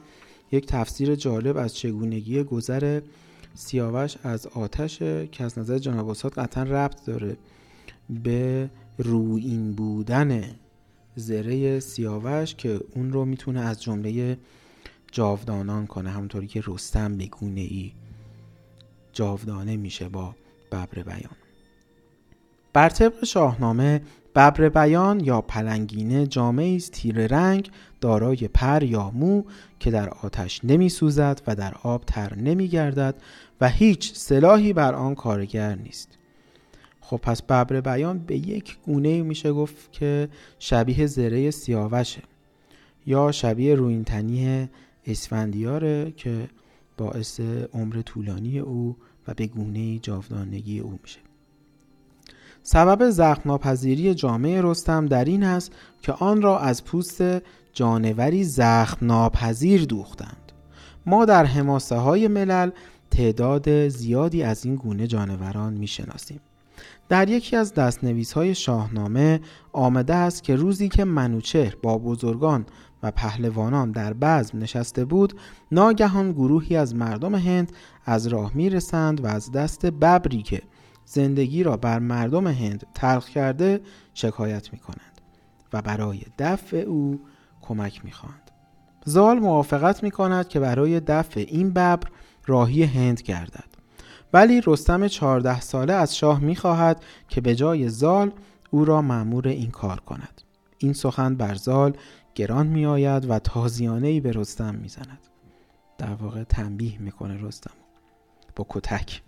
یک 0.52 0.66
تفسیر 0.66 1.14
جالب 1.14 1.56
از 1.56 1.76
چگونگی 1.76 2.42
گذر 2.42 3.00
سیاوش 3.56 4.16
از 4.22 4.46
آتش 4.46 4.98
که 4.98 5.44
از 5.44 5.58
نظر 5.58 5.78
جناب 5.78 6.08
استاد 6.08 6.32
قطعا 6.32 6.62
ربط 6.62 7.04
داره 7.04 7.36
به 8.24 8.70
روین 8.98 9.72
بودن 9.72 10.42
زره 11.16 11.80
سیاوش 11.80 12.54
که 12.54 12.80
اون 12.94 13.12
رو 13.12 13.24
می‌تونه 13.24 13.60
از 13.60 13.82
جمله 13.82 14.38
جاودانان 15.12 15.86
کنه 15.86 16.10
همونطوری 16.10 16.46
که 16.46 16.62
رستم 16.66 17.16
به 17.16 17.26
گونه 17.26 17.60
ای 17.60 17.92
جاودانه 19.12 19.76
میشه 19.76 20.08
با 20.08 20.34
ببر 20.72 21.02
بیان. 21.02 21.45
بر 22.76 22.88
طبق 22.88 23.24
شاهنامه 23.24 24.00
ببر 24.34 24.68
بیان 24.68 25.20
یا 25.20 25.40
پلنگینه 25.40 26.26
جامعه 26.26 26.76
است 26.76 26.92
تیره 26.92 27.26
رنگ 27.26 27.70
دارای 28.00 28.48
پر 28.48 28.82
یا 28.82 29.10
مو 29.10 29.42
که 29.80 29.90
در 29.90 30.08
آتش 30.08 30.64
نمی 30.64 30.88
سوزد 30.88 31.42
و 31.46 31.54
در 31.54 31.74
آب 31.82 32.04
تر 32.04 32.34
نمی 32.34 32.68
گردد 32.68 33.14
و 33.60 33.68
هیچ 33.68 34.14
سلاحی 34.14 34.72
بر 34.72 34.94
آن 34.94 35.14
کارگر 35.14 35.74
نیست. 35.74 36.18
خب 37.00 37.16
پس 37.16 37.42
ببر 37.42 37.80
بیان 37.80 38.18
به 38.18 38.36
یک 38.36 38.78
گونه 38.86 39.22
میشه 39.22 39.52
گفت 39.52 39.92
که 39.92 40.28
شبیه 40.58 41.06
زره 41.06 41.50
سیاوشه 41.50 42.22
یا 43.06 43.32
شبیه 43.32 43.74
روینتنی 43.74 44.68
اسفندیاره 45.06 46.12
که 46.16 46.48
باعث 46.96 47.40
عمر 47.72 48.02
طولانی 48.02 48.58
او 48.58 48.96
و 49.28 49.34
به 49.34 49.46
گونه 49.46 49.98
جاودانگی 49.98 50.80
او 50.80 50.98
میشه. 51.02 51.25
سبب 52.68 53.10
زخم 53.10 53.42
ناپذیری 53.44 54.14
جامعه 54.14 54.62
رستم 54.62 55.06
در 55.06 55.24
این 55.24 55.42
است 55.42 55.72
که 56.02 56.12
آن 56.12 56.42
را 56.42 56.58
از 56.58 56.84
پوست 56.84 57.22
جانوری 57.72 58.44
زخم 58.44 59.06
ناپذیر 59.06 59.84
دوختند. 59.84 60.52
ما 61.06 61.24
در 61.24 61.44
حماسه 61.44 61.96
های 61.96 62.28
ملل 62.28 62.70
تعداد 63.10 63.88
زیادی 63.88 64.42
از 64.42 64.64
این 64.64 64.76
گونه 64.76 65.06
جانوران 65.06 65.72
می‌شناسیم. 65.72 66.40
در 67.08 67.28
یکی 67.28 67.56
از 67.56 67.74
دستنویس 67.74 68.32
های 68.32 68.54
شاهنامه 68.54 69.40
آمده 69.72 70.14
است 70.14 70.42
که 70.42 70.56
روزی 70.56 70.88
که 70.88 71.04
منوچهر 71.04 71.74
با 71.82 71.98
بزرگان 71.98 72.66
و 73.02 73.10
پهلوانان 73.10 73.90
در 73.90 74.12
بزم 74.12 74.58
نشسته 74.58 75.04
بود 75.04 75.34
ناگهان 75.72 76.32
گروهی 76.32 76.76
از 76.76 76.94
مردم 76.94 77.34
هند 77.34 77.72
از 78.04 78.26
راه 78.26 78.50
می 78.54 78.70
رسند 78.70 79.24
و 79.24 79.26
از 79.26 79.52
دست 79.52 79.86
ببری 79.86 80.42
که 80.42 80.62
زندگی 81.06 81.62
را 81.62 81.76
بر 81.76 81.98
مردم 81.98 82.46
هند 82.46 82.86
تلخ 82.94 83.28
کرده 83.28 83.80
شکایت 84.14 84.72
می 84.72 84.78
کنند 84.78 85.20
و 85.72 85.82
برای 85.82 86.22
دفع 86.38 86.76
او 86.76 87.20
کمک 87.62 88.04
می 88.04 88.12
خواهند. 88.12 88.50
زال 89.04 89.38
موافقت 89.38 90.02
می 90.02 90.10
کند 90.10 90.48
که 90.48 90.60
برای 90.60 91.00
دفع 91.00 91.44
این 91.48 91.70
ببر 91.70 92.08
راهی 92.46 92.82
هند 92.82 93.22
گردد. 93.22 93.76
ولی 94.32 94.62
رستم 94.66 95.08
چهارده 95.08 95.60
ساله 95.60 95.92
از 95.92 96.16
شاه 96.16 96.40
می 96.40 96.56
خواهد 96.56 97.02
که 97.28 97.40
به 97.40 97.54
جای 97.54 97.88
زال 97.88 98.32
او 98.70 98.84
را 98.84 99.02
مأمور 99.02 99.48
این 99.48 99.70
کار 99.70 100.00
کند. 100.00 100.42
این 100.78 100.92
سخن 100.92 101.36
بر 101.36 101.54
زال 101.54 101.96
گران 102.34 102.66
می 102.66 102.86
آید 102.86 103.30
و 103.30 103.38
تازیانه 103.38 104.08
ای 104.08 104.20
به 104.20 104.32
رستم 104.32 104.74
می 104.74 104.88
زند 104.88 105.18
در 105.98 106.14
واقع 106.14 106.44
تنبیه 106.44 107.02
می‌کنه 107.02 107.42
رستم. 107.42 107.74
با 108.56 108.66
کتک. 108.68 109.22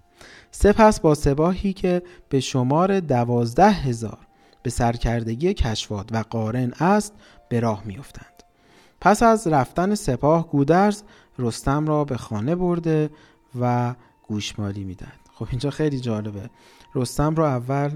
سپس 0.51 1.01
با 1.01 1.15
سپاهی 1.15 1.73
که 1.73 2.03
به 2.29 2.41
شمار 2.41 3.01
دوازده 3.01 3.71
هزار 3.71 4.19
به 4.63 4.71
سرکردگی 4.71 5.55
کشفات 5.55 6.09
و 6.13 6.25
قارن 6.31 6.73
است 6.81 7.13
به 7.49 7.61
راه 7.61 7.83
میافتند. 7.85 8.43
پس 9.01 9.23
از 9.23 9.47
رفتن 9.47 9.95
سپاه 9.95 10.49
گودرز 10.49 11.03
رستم 11.39 11.87
را 11.87 12.05
به 12.05 12.17
خانه 12.17 12.55
برده 12.55 13.11
و 13.61 13.95
گوشمالی 14.23 14.85
میدن 14.85 15.13
خب 15.35 15.47
اینجا 15.51 15.71
خیلی 15.71 16.01
جالبه. 16.01 16.51
رستم 16.95 17.35
را 17.35 17.49
اول 17.49 17.91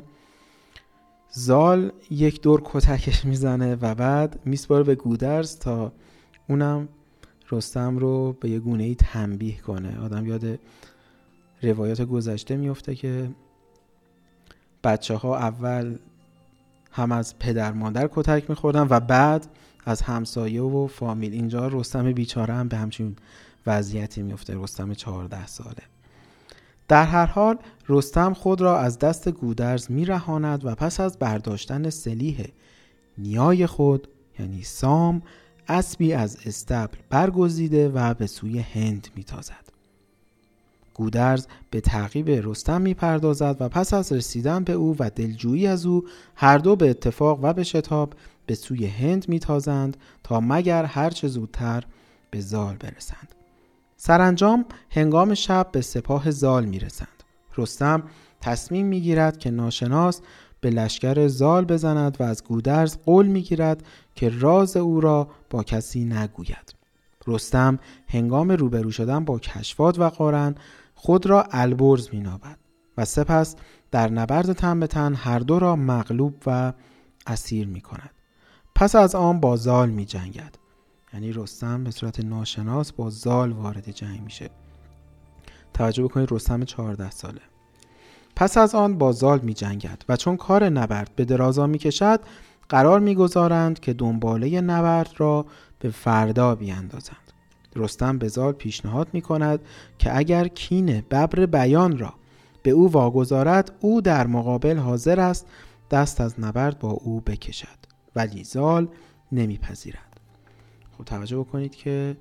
زال 1.31 1.93
یک 2.11 2.43
دور 2.43 2.63
کتکش 2.65 3.25
می‌زنه 3.31 3.75
و 3.75 3.95
بعد 3.95 4.41
میسپاره 4.45 4.83
به 4.83 4.95
گودرز 4.95 5.59
تا 5.59 5.93
اونم 6.49 6.89
رستم 7.51 7.99
رو 7.99 8.33
به 8.33 8.51
یه 8.51 8.59
گونه 8.59 8.85
ای 8.85 8.95
تنبیه 8.95 9.61
کنه. 9.61 10.01
آدم 10.01 10.27
یاد 10.27 10.59
روایات 11.63 12.03
گذشته 12.03 12.57
میفته 12.57 12.95
که 12.95 13.31
بچه 14.85 15.15
ها 15.15 15.39
اول 15.39 15.99
هم 16.91 17.13
از 17.13 17.39
پدر 17.39 17.73
مادر 17.73 18.09
کتک 18.13 18.51
میخوردن 18.51 18.87
و 18.91 19.01
بعد 19.01 19.47
از 19.85 20.03
همسایه 20.03 20.63
و 20.63 20.87
فامیل. 20.87 21.33
اینجا 21.33 21.69
رستم 21.69 22.13
بیچاره 22.13 22.55
هم 22.55 22.69
به 22.69 22.77
همچین 22.77 23.17
وضعیتی 23.67 24.23
میفته 24.23 24.55
رستم 24.57 24.95
چهارده 24.95 25.47
ساله. 25.47 25.83
در 26.89 27.05
هر 27.05 27.27
حال 27.27 27.59
رستم 27.89 28.35
خود 28.35 28.61
را 28.61 28.79
از 28.79 28.99
دست 28.99 29.29
گودرز 29.29 29.91
میرهاند 29.91 30.65
و 30.65 30.75
پس 30.75 31.01
از 31.01 31.19
برداشتن 31.19 31.91
سلیح 31.91 32.47
نیای 33.19 33.67
خود 33.67 34.09
یعنی 34.39 34.63
سام 34.63 35.23
اسبی 35.69 36.13
از 36.13 36.39
استبل 36.47 36.99
برگزیده 37.11 37.89
و 37.89 38.15
به 38.15 38.27
سوی 38.27 38.59
هند 38.59 39.09
میتازد. 39.17 39.72
گودرز 40.95 41.47
به 41.71 41.81
تعقیب 41.81 42.31
رستم 42.31 42.81
می‌پردازد 42.81 43.57
و 43.61 43.69
پس 43.69 43.95
از 43.95 44.13
رسیدن 44.13 44.65
به 44.65 44.73
او 44.73 44.97
و 44.99 45.11
دلجویی 45.11 45.67
از 45.67 45.87
او 45.87 46.05
هر 46.37 46.59
دو 46.59 46.77
به 46.77 46.91
اتفاق 46.91 47.39
و 47.43 47.53
به 47.53 47.65
شتاب 47.65 48.15
به 48.47 48.55
سوی 48.55 48.87
هند 48.87 49.29
میتازند 49.29 49.97
تا 50.25 50.41
مگر 50.41 50.85
هرچه 50.85 51.29
زودتر 51.29 51.85
به 52.31 52.41
زال 52.41 52.77
برسند. 52.77 53.29
سرانجام 53.97 54.65
هنگام 54.91 55.35
شب 55.35 55.69
به 55.73 55.81
سپاه 55.81 56.31
زال 56.31 56.65
می‌رسند 56.65 57.23
رستم 57.57 58.03
تصمیم 58.41 58.87
می‌گیرد 58.87 59.39
که 59.39 59.51
ناشناس 59.51 60.21
به 60.61 60.71
لشکر 60.71 61.29
زال 61.29 61.65
بزند 61.65 62.17
و 62.21 62.23
از 62.23 62.45
گودرز 62.45 62.97
قول 63.05 63.27
می‌گیرد 63.27 63.87
که 64.15 64.29
راز 64.29 64.77
او 64.77 65.01
را 65.01 65.29
با 65.51 65.63
کسی 65.63 66.05
نگوید. 66.05 66.75
رستم 67.27 67.79
هنگام 68.09 68.51
روبرو 68.51 68.91
شدن 68.91 69.25
با 69.25 69.39
کشفات 69.39 69.99
و 69.99 70.09
قارن 70.09 70.55
خود 71.05 71.27
را 71.27 71.47
البرز 71.51 72.09
مینابد 72.13 72.59
و 72.97 73.05
سپس 73.05 73.57
در 73.91 74.11
نبرد 74.11 74.53
تن 74.53 74.81
به 74.81 74.87
تن 74.87 75.15
هر 75.15 75.39
دو 75.39 75.59
را 75.59 75.77
مغلوب 75.77 76.35
و 76.47 76.73
اسیر 77.27 77.67
می 77.67 77.81
کند. 77.81 78.11
پس 78.75 78.97
از 78.97 79.15
آن 79.15 79.41
با 79.41 79.57
زال 79.57 79.91
می 79.91 80.05
جنگد. 80.05 80.55
یعنی 81.15 81.33
رستم 81.33 81.85
به 81.85 81.91
صورت 81.91 82.21
ناشناس 82.21 82.93
با 82.93 83.11
زال 83.11 83.53
وارد 83.53 83.91
جنگ 83.91 84.21
میشه. 84.21 84.51
توجه 85.75 86.03
بکنید 86.03 86.33
رستم 86.33 86.65
14 86.65 87.11
ساله. 87.11 87.41
پس 88.37 88.57
از 88.59 88.75
آن 88.75 88.99
با 88.99 89.13
زال 89.13 89.41
می 89.41 89.55
جنگد 89.55 90.05
و 90.09 90.17
چون 90.17 90.37
کار 90.37 90.69
نبرد 90.69 91.11
به 91.17 91.25
درازا 91.25 91.67
می 91.67 91.79
کشد 91.79 92.21
قرار 92.69 93.01
می‌گذارند 93.01 93.81
که 93.81 93.93
دنباله 93.93 94.61
نبرد 94.61 95.11
را 95.17 95.47
به 95.79 95.91
فردا 95.91 96.55
بیاندازند. 96.55 97.22
رستم 97.77 98.19
به 98.19 98.29
زال 98.29 98.53
پیشنهاد 98.53 99.09
می 99.13 99.21
کند 99.21 99.61
که 99.99 100.17
اگر 100.17 100.49
کین 100.49 100.87
ببر 100.87 101.47
بیان 101.47 101.99
را 101.99 102.15
به 102.63 102.71
او 102.71 102.93
واگذارد 102.93 103.73
او 103.81 104.01
در 104.01 104.27
مقابل 104.27 104.77
حاضر 104.77 105.21
است 105.21 105.47
دست 105.91 106.21
از 106.21 106.41
نبرد 106.41 106.79
با 106.79 106.91
او 106.91 107.21
بکشد 107.21 107.79
ولی 108.17 108.45
زال 108.45 108.89
نمیپذیرد. 109.33 110.21
خب 110.99 111.05
توجه 111.05 111.39
بکنید 111.39 111.75
که 111.75 112.17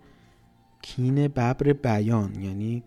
کین 0.82 1.16
ببر 1.16 1.74
بیان 1.74 2.42
یعنی 2.42 2.84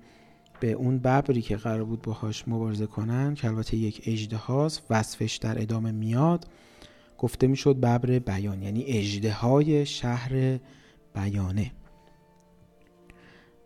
به 0.60 0.72
اون 0.72 0.98
ببری 0.98 1.42
که 1.42 1.56
قرار 1.56 1.84
بود 1.84 2.02
باهاش 2.02 2.48
مبارزه 2.48 2.86
کنن 2.86 3.34
که 3.34 3.48
البته 3.48 3.76
یک 3.76 4.02
اجده 4.06 4.36
هاست 4.36 4.82
وصفش 4.90 5.36
در 5.36 5.62
ادامه 5.62 5.92
میاد 5.92 6.46
گفته 7.18 7.46
می‌شد 7.46 7.76
ببر 7.76 8.18
بیان 8.18 8.62
یعنی 8.62 8.84
اجده 8.84 9.32
های 9.32 9.86
شهر 9.86 10.58
بیانه. 11.14 11.72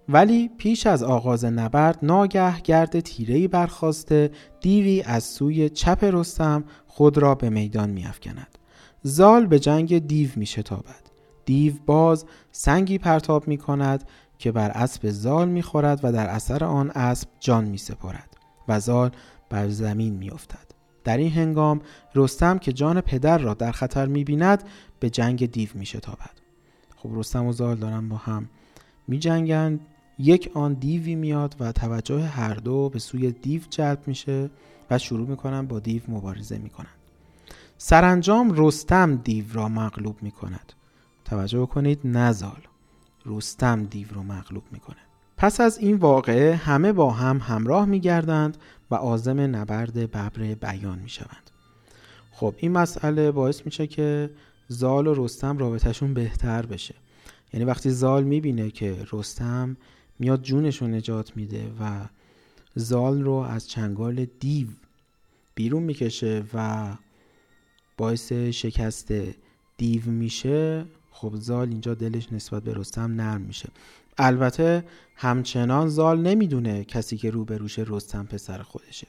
ولی 0.08 0.50
پیش 0.58 0.86
از 0.86 1.02
آغاز 1.02 1.44
نبرد 1.44 1.98
ناگه 2.02 2.60
گرد 2.60 3.00
تیرهی 3.00 3.48
برخواسته 3.48 4.30
دیوی 4.60 5.02
از 5.02 5.24
سوی 5.24 5.68
چپ 5.68 6.04
رستم 6.04 6.64
خود 6.86 7.18
را 7.18 7.34
به 7.34 7.50
میدان 7.50 7.90
میافکند. 7.90 8.58
زال 9.02 9.46
به 9.46 9.58
جنگ 9.58 10.06
دیو 10.06 10.30
می 10.36 10.46
شتابد 10.46 11.08
دیو 11.44 11.74
باز 11.86 12.24
سنگی 12.52 12.98
پرتاب 12.98 13.48
می 13.48 13.58
کند 13.58 14.04
که 14.38 14.52
بر 14.52 14.70
اسب 14.70 15.10
زال 15.10 15.48
می 15.48 15.62
خورد 15.62 16.00
و 16.02 16.12
در 16.12 16.26
اثر 16.26 16.64
آن 16.64 16.90
اسب 16.90 17.28
جان 17.40 17.64
می 17.64 17.78
سپرد 17.78 18.36
و 18.68 18.80
زال 18.80 19.10
بر 19.50 19.68
زمین 19.68 20.14
می 20.14 20.30
افتد. 20.30 20.68
در 21.04 21.16
این 21.16 21.32
هنگام 21.32 21.80
رستم 22.14 22.58
که 22.58 22.72
جان 22.72 23.00
پدر 23.00 23.38
را 23.38 23.54
در 23.54 23.72
خطر 23.72 24.06
می 24.06 24.24
بیند 24.24 24.62
به 25.00 25.10
جنگ 25.10 25.50
دیو 25.50 25.68
می 25.74 25.86
شتابد 25.86 26.30
خب 26.96 27.10
رستم 27.12 27.46
و 27.46 27.52
زال 27.52 27.76
دارن 27.76 28.08
با 28.08 28.16
هم 28.16 28.48
می 29.08 29.18
جنگن 29.18 29.80
یک 30.18 30.50
آن 30.54 30.72
دیوی 30.72 31.14
میاد 31.14 31.56
و 31.60 31.72
توجه 31.72 32.20
هر 32.20 32.54
دو 32.54 32.88
به 32.88 32.98
سوی 32.98 33.30
دیو 33.30 33.62
جلب 33.70 34.02
میشه 34.06 34.50
و 34.90 34.98
شروع 34.98 35.28
می‌کنن 35.28 35.66
با 35.66 35.78
دیو 35.78 36.02
مبارزه 36.08 36.58
می‌کنن. 36.58 36.90
سرانجام 37.78 38.52
رستم 38.56 39.16
دیو 39.16 39.44
را 39.52 39.68
مغلوب 39.68 40.16
می‌کند. 40.22 40.72
توجه 41.24 41.66
کنید 41.66 42.00
نزال 42.04 42.60
رستم 43.26 43.84
دیو 43.84 44.08
را 44.14 44.22
مغلوب 44.22 44.62
می‌کنه. 44.72 44.96
پس 45.36 45.60
از 45.60 45.78
این 45.78 45.96
واقعه 45.96 46.54
همه 46.54 46.92
با 46.92 47.10
هم 47.10 47.38
همراه 47.38 47.84
میگردند 47.84 48.56
و 48.90 48.94
آزم 48.94 49.40
نبرد 49.40 49.94
ببر 49.94 50.54
بیان 50.54 50.98
می‌شوند. 50.98 51.50
خب 52.32 52.54
این 52.56 52.72
مسئله 52.72 53.30
باعث 53.30 53.62
میشه 53.64 53.86
که 53.86 54.30
زال 54.68 55.06
و 55.06 55.24
رستم 55.24 55.58
رابطهشون 55.58 56.14
بهتر 56.14 56.66
بشه. 56.66 56.94
یعنی 57.52 57.64
وقتی 57.64 57.90
زال 57.90 58.24
می‌بینه 58.24 58.70
که 58.70 58.96
رستم 59.12 59.76
میاد 60.18 60.42
جونش 60.42 60.82
رو 60.82 60.88
نجات 60.88 61.36
میده 61.36 61.72
و 61.80 62.06
زال 62.74 63.22
رو 63.22 63.32
از 63.32 63.68
چنگال 63.68 64.26
دیو 64.40 64.68
بیرون 65.54 65.82
می‌کشه 65.82 66.44
و 66.54 66.88
باعث 67.96 68.32
شکست 68.32 69.12
دیو 69.76 70.06
میشه. 70.06 70.84
خب 71.10 71.32
زال 71.36 71.68
اینجا 71.68 71.94
دلش 71.94 72.32
نسبت 72.32 72.62
به 72.62 72.74
رستم 72.74 73.12
نرم 73.12 73.40
میشه. 73.40 73.68
البته 74.18 74.84
همچنان 75.16 75.88
زال 75.88 76.20
نمی‌دونه 76.20 76.84
کسی 76.84 77.16
که 77.16 77.30
روبروش 77.30 77.78
رستم 77.78 78.24
پسر 78.26 78.62
خودشه. 78.62 79.06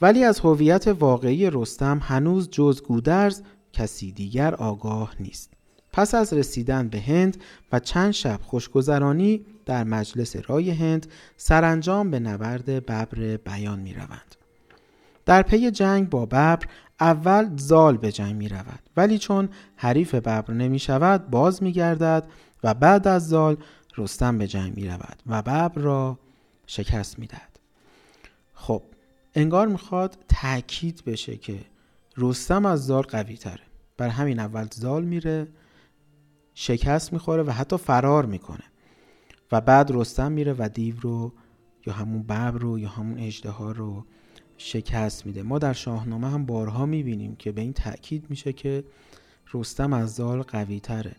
ولی 0.00 0.24
از 0.24 0.40
هویت 0.40 0.88
واقعی 0.88 1.50
رستم 1.50 1.98
هنوز 2.02 2.50
جز 2.50 2.82
گودرز 2.82 3.42
کسی 3.72 4.12
دیگر 4.12 4.54
آگاه 4.54 5.14
نیست. 5.20 5.57
پس 5.98 6.14
از 6.14 6.32
رسیدن 6.32 6.88
به 6.88 7.00
هند 7.00 7.36
و 7.72 7.80
چند 7.80 8.10
شب 8.10 8.40
خوشگذرانی 8.42 9.44
در 9.66 9.84
مجلس 9.84 10.36
رای 10.46 10.70
هند 10.70 11.06
سرانجام 11.36 12.10
به 12.10 12.20
نبرد 12.20 12.64
ببر 12.64 13.36
بیان 13.36 13.78
می 13.78 13.94
روند. 13.94 14.34
در 15.26 15.42
پی 15.42 15.70
جنگ 15.70 16.10
با 16.10 16.26
ببر 16.26 16.58
اول 17.00 17.56
زال 17.56 17.96
به 17.96 18.12
جنگ 18.12 18.36
می 18.36 18.48
رود 18.48 18.78
ولی 18.96 19.18
چون 19.18 19.48
حریف 19.76 20.14
ببر 20.14 20.54
نمی 20.54 20.78
شود 20.78 21.30
باز 21.30 21.62
می 21.62 21.72
گردد 21.72 22.28
و 22.64 22.74
بعد 22.74 23.08
از 23.08 23.28
زال 23.28 23.56
رستم 23.96 24.38
به 24.38 24.46
جنگ 24.46 24.76
می 24.76 24.88
رود 24.88 25.22
و 25.26 25.42
ببر 25.42 25.80
را 25.80 26.18
شکست 26.66 27.18
می 27.18 27.26
دهد. 27.26 27.58
خب 28.54 28.82
انگار 29.34 29.66
می‌خواد 29.66 30.18
تاکید 30.28 31.02
بشه 31.06 31.36
که 31.36 31.58
رستم 32.16 32.66
از 32.66 32.86
زال 32.86 33.02
قوی 33.02 33.36
تره 33.36 33.62
بر 33.96 34.08
همین 34.08 34.38
اول 34.38 34.66
زال 34.74 35.04
میره 35.04 35.48
شکست 36.60 37.12
می‌خوره 37.12 37.42
و 37.42 37.50
حتی 37.50 37.76
فرار 37.76 38.26
می‌کنه. 38.26 38.64
و 39.52 39.60
بعد 39.60 39.90
رستم 39.90 40.32
میره 40.32 40.54
و 40.58 40.68
دیو 40.74 40.94
رو 41.00 41.32
یا 41.86 41.92
همون 41.92 42.22
ببر 42.22 42.50
رو 42.50 42.78
یا 42.78 42.88
همون 42.88 43.18
اجده 43.18 43.52
رو 43.58 44.04
شکست 44.56 45.26
میده. 45.26 45.42
ما 45.42 45.58
در 45.58 45.72
شاهنامه 45.72 46.30
هم 46.30 46.46
بارها 46.46 46.86
می‌بینیم 46.86 47.36
که 47.36 47.52
به 47.52 47.60
این 47.60 47.72
تاکید 47.72 48.30
میشه 48.30 48.52
که 48.52 48.84
رستم 49.54 49.92
از 49.92 50.14
زال 50.14 50.42
قوی 50.42 50.80
تره. 50.80 51.16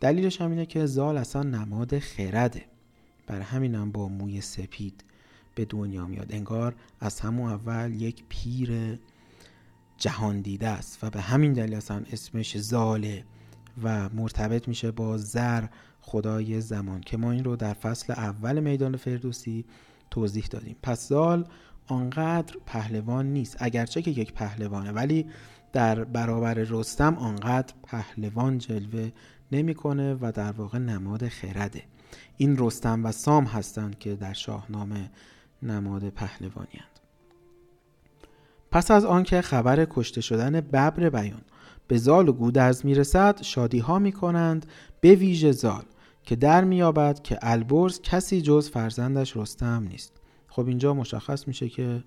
دلیلش 0.00 0.40
هم 0.40 0.50
اینه 0.50 0.66
که 0.66 0.86
زال 0.86 1.16
اصلا 1.16 1.42
نماد 1.42 1.98
خرده. 1.98 2.64
بر 3.26 3.40
همینم 3.40 3.80
هم 3.80 3.92
با 3.92 4.08
موی 4.08 4.40
سپید 4.40 5.04
به 5.54 5.64
دنیا 5.64 6.06
میاد. 6.06 6.32
انگار 6.32 6.74
از 7.00 7.20
همون 7.20 7.50
اول 7.50 7.92
یک 7.92 8.24
پیر 8.28 8.98
جهان 9.98 10.40
دیده 10.40 10.68
است 10.68 11.04
و 11.04 11.10
به 11.10 11.20
همین 11.20 11.52
دلیل 11.52 11.74
اصلا 11.74 12.02
اسمش 12.12 12.58
زاله. 12.58 13.24
و 13.82 14.08
مرتبط 14.08 14.68
میشه 14.68 14.90
با 14.90 15.16
زر 15.16 15.64
خدای 16.00 16.60
زمان 16.60 17.00
که 17.00 17.16
ما 17.16 17.30
این 17.30 17.44
رو 17.44 17.56
در 17.56 17.72
فصل 17.72 18.12
اول 18.12 18.60
میدان 18.60 18.96
فردوسی 18.96 19.64
توضیح 20.10 20.46
دادیم. 20.50 20.76
پس 20.82 21.08
زال 21.08 21.48
آنقدر 21.86 22.54
پهلوان 22.66 23.26
نیست. 23.26 23.56
اگرچه 23.60 24.02
که 24.02 24.10
یک 24.10 24.32
پهلوانه 24.32 24.92
ولی 24.92 25.26
در 25.72 26.04
برابر 26.04 26.54
رستم 26.54 27.14
آنقدر 27.14 27.74
پهلوان 27.82 28.58
جلوه 28.58 29.10
نمی‌کنه 29.52 30.14
و 30.20 30.32
در 30.34 30.52
واقع 30.52 30.78
نماد 30.78 31.28
خرده. 31.28 31.82
این 32.36 32.56
رستم 32.58 33.04
و 33.04 33.12
سام 33.12 33.44
هستند 33.44 33.98
که 33.98 34.14
در 34.14 34.32
شاهنامه 34.32 35.10
نماد 35.62 36.08
پهلوانی 36.08 36.80
پس 38.70 38.90
از 38.90 39.04
آنکه 39.04 39.40
خبر 39.40 39.86
کشته 39.90 40.20
شدن 40.20 40.60
ببر 40.60 41.10
بیان 41.10 41.42
به 41.90 41.98
زال 41.98 42.28
و 42.28 42.32
گودرز 42.32 42.86
می‌رسد 42.86 43.42
شادی 43.42 43.78
ها 43.78 43.98
می 43.98 44.12
کنند 44.12 44.66
به 45.00 45.14
ویژه 45.14 45.52
زال 45.52 45.82
که 46.22 46.36
در 46.36 46.64
میابد 46.64 47.22
که 47.22 47.38
البرز 47.42 48.00
کسی 48.00 48.42
جز 48.42 48.70
فرزندش 48.70 49.36
رستم 49.36 49.86
نیست. 49.90 50.12
خب 50.48 50.66
اینجا 50.66 50.94
مشخص 50.94 51.48
میشه 51.48 51.68
که 51.68 52.04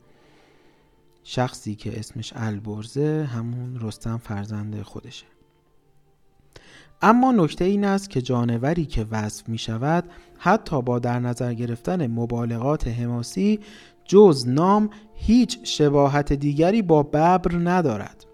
شخصی 1.24 1.76
که 1.76 2.00
اسمش 2.00 2.34
البرزه 2.36 3.30
همون 3.34 3.80
رستم 3.82 4.18
فرزند 4.18 4.82
خودشه. 4.82 5.26
اما 7.02 7.32
نکته 7.32 7.66
این 7.66 7.86
است 7.86 8.10
که 8.10 8.22
جانوری 8.22 8.86
که 8.86 9.06
وصف 9.12 9.50
می 9.50 9.58
شود 9.58 10.04
حتی 10.38 10.82
با 10.82 11.00
در 11.00 11.20
نظر 11.20 11.54
گرفتن 11.54 12.08
مبالغات 12.08 12.88
حماسی 12.88 13.60
جز 14.06 14.48
نام 14.48 14.90
هیچ 15.16 15.60
شباهت 15.64 16.34
دیگری 16.34 16.82
با 16.82 17.04
ببر 17.04 17.56
ندارد. 17.56 18.26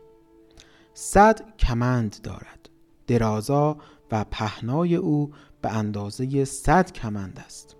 صد 0.93 1.57
کمند 1.57 2.15
دارد. 2.23 2.69
درازا 3.07 3.77
و 4.11 4.23
پهنای 4.23 4.95
او 4.95 5.31
به 5.61 5.73
اندازه 5.73 6.45
صد 6.45 6.91
کمند 6.91 7.43
است. 7.45 7.75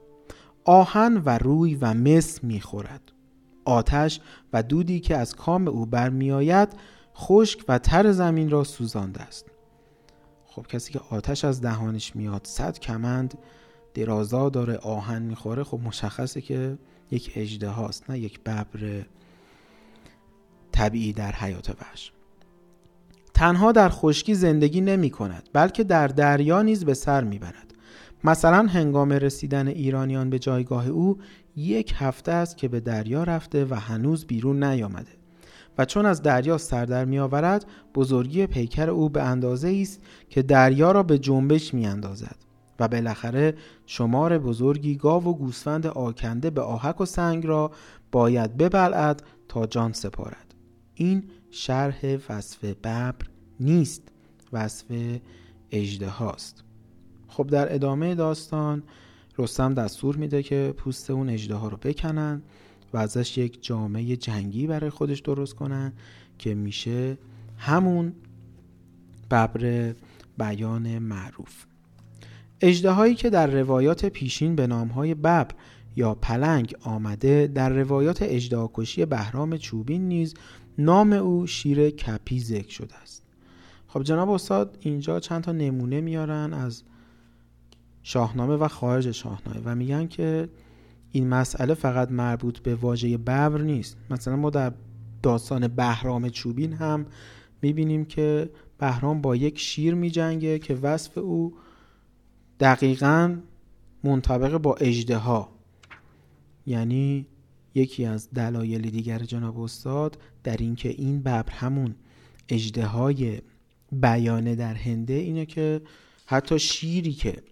آهن 0.63 1.21
و 1.25 1.37
روی 1.37 1.75
و 1.75 1.93
مس 1.93 2.43
می‌خورد. 2.43 3.11
آتش 3.65 4.19
و 4.53 4.63
دودی 4.63 4.99
که 4.99 5.17
از 5.17 5.35
کام 5.35 5.67
او 5.67 5.85
برمیآید 5.85 6.69
خشک 7.15 7.65
و 7.67 7.79
تر 7.79 8.11
زمین 8.11 8.49
را 8.49 8.63
سوزانده 8.63 9.21
است. 9.21 9.45
خب 10.45 10.67
کسی 10.67 10.93
که 10.93 10.99
آتش 11.09 11.45
از 11.45 11.61
دهانش 11.61 12.15
میاد 12.15 12.41
صد 12.47 12.79
کمند 12.79 13.37
درازا 13.93 14.49
داره 14.49 14.77
آهن 14.77 15.21
می‌خوره 15.21 15.63
خب 15.63 15.79
مشخصه 15.83 16.41
که 16.41 16.77
یک 17.11 17.31
اجده 17.35 17.69
هاست 17.69 18.09
نه 18.09 18.19
یک 18.19 18.39
ببر 18.39 19.05
طبیعی 20.71 21.13
در 21.13 21.31
حیات 21.31 21.69
وحش. 21.69 22.11
تنها 23.39 23.71
در 23.71 23.89
خشکی 23.89 24.35
زندگی 24.35 24.81
نمی 24.81 25.09
کند 25.09 25.49
بلکه 25.53 25.83
در 25.83 26.07
دریا 26.07 26.61
نیز 26.61 26.85
به 26.85 26.93
سر 26.93 27.23
می 27.23 27.39
برد. 27.39 27.73
مثلا 28.23 28.67
هنگام 28.67 29.11
رسیدن 29.11 29.67
ایرانیان 29.67 30.29
به 30.29 30.39
جایگاه 30.39 30.87
او 30.87 31.17
یک 31.55 31.93
هفته 31.97 32.31
است 32.31 32.57
که 32.57 32.67
به 32.67 32.79
دریا 32.79 33.23
رفته 33.23 33.65
و 33.65 33.73
هنوز 33.73 34.25
بیرون 34.25 34.63
نیامده. 34.63 35.11
و 35.77 35.85
چون 35.85 36.05
از 36.05 36.21
دریا 36.21 36.57
سر 36.57 36.85
در 36.85 37.05
می 37.05 37.19
آورد 37.19 37.65
بزرگی 37.95 38.47
پیکر 38.47 38.89
او 38.89 39.09
به 39.09 39.23
اندازه 39.23 39.77
است 39.81 40.01
که 40.29 40.41
دریا 40.41 40.91
را 40.91 41.03
به 41.03 41.17
جنبش 41.17 41.73
می 41.73 41.87
اندازد. 41.87 42.35
و 42.79 42.87
بالاخره 42.87 43.55
شمار 43.85 44.37
بزرگی 44.37 44.95
گاو 44.95 45.23
و 45.23 45.33
گوسفند 45.33 45.87
آکنده 45.87 46.49
به 46.49 46.61
آهک 46.61 47.01
و 47.01 47.05
سنگ 47.05 47.45
را 47.45 47.71
باید 48.11 48.57
ببلعد 48.57 49.23
تا 49.47 49.67
جان 49.67 49.93
سپارد. 49.93 50.55
این 50.95 51.23
شرح 51.51 52.17
وصف 52.29 52.63
ببر 52.63 53.15
نیست 53.59 54.11
وصف 54.53 54.85
اجده 55.71 56.09
هاست. 56.09 56.63
خب 57.27 57.47
در 57.47 57.75
ادامه 57.75 58.15
داستان 58.15 58.83
رستم 59.37 59.73
دستور 59.73 60.15
میده 60.15 60.43
که 60.43 60.73
پوست 60.77 61.09
اون 61.09 61.29
اجده 61.29 61.55
ها 61.55 61.67
رو 61.67 61.77
بکنن 61.77 62.41
و 62.93 62.97
ازش 62.97 63.37
یک 63.37 63.63
جامعه 63.63 64.15
جنگی 64.15 64.67
برای 64.67 64.89
خودش 64.89 65.19
درست 65.19 65.55
کنن 65.55 65.93
که 66.37 66.55
میشه 66.55 67.17
همون 67.57 68.13
ببر 69.31 69.95
بیان 70.37 70.99
معروف. 70.99 71.65
اجدهایی 72.61 73.15
که 73.15 73.29
در 73.29 73.47
روایات 73.47 74.05
پیشین 74.05 74.55
به 74.55 74.67
نامهای 74.67 75.13
ببر 75.13 75.47
یا 75.95 76.15
پلنگ 76.15 76.75
آمده 76.81 77.47
در 77.47 77.69
روایات 77.69 78.17
اجدهاکشی 78.21 79.05
بهرام 79.05 79.57
چوبین 79.57 80.07
نیز 80.07 80.33
نام 80.79 81.13
او 81.13 81.47
شیر 81.47 81.89
کپی 81.89 82.39
ذکر 82.39 82.69
شده 82.69 82.95
است. 82.95 83.23
خب 83.87 84.03
جناب 84.03 84.29
استاد 84.29 84.77
اینجا 84.79 85.19
چند 85.19 85.43
تا 85.43 85.51
نمونه 85.51 86.01
میارن 86.01 86.53
از 86.53 86.83
شاهنامه 88.03 88.55
و 88.55 88.67
خارج 88.67 89.11
شاهنامه 89.11 89.61
و 89.65 89.75
میگن 89.75 90.07
که 90.07 90.49
این 91.11 91.27
مسئله 91.27 91.73
فقط 91.73 92.11
مربوط 92.11 92.59
به 92.59 92.75
واژه 92.75 93.17
ببر 93.17 93.61
نیست. 93.61 93.97
مثلا 94.09 94.35
ما 94.35 94.49
در 94.49 94.73
داستان 95.23 95.67
بهرام 95.67 96.29
چوبین 96.29 96.73
هم 96.73 97.05
می‌بینیم 97.61 98.05
که 98.05 98.49
بهرام 98.77 99.21
با 99.21 99.35
یک 99.35 99.59
شیر 99.59 99.93
میجنگه 99.93 100.59
که 100.59 100.75
وصف 100.75 101.17
او 101.17 101.53
دقیقا 102.59 103.37
منطبق 104.03 104.57
با 104.57 104.77
ها 105.19 105.49
یعنی 106.65 107.25
یکی 107.75 108.05
از 108.05 108.31
دلایل 108.31 108.89
دیگر 108.89 109.19
جناب 109.19 109.59
استاد 109.59 110.17
در 110.43 110.57
اینکه 110.57 110.89
این 110.89 111.21
ببر 111.21 111.49
همون 111.49 111.95
های 112.77 113.41
بیانه 113.91 114.55
در 114.55 114.73
هنده 114.73 115.13
اینه 115.13 115.45
که 115.45 115.81
حتی 116.25 116.59
شیری 116.59 117.13
که 117.13 117.43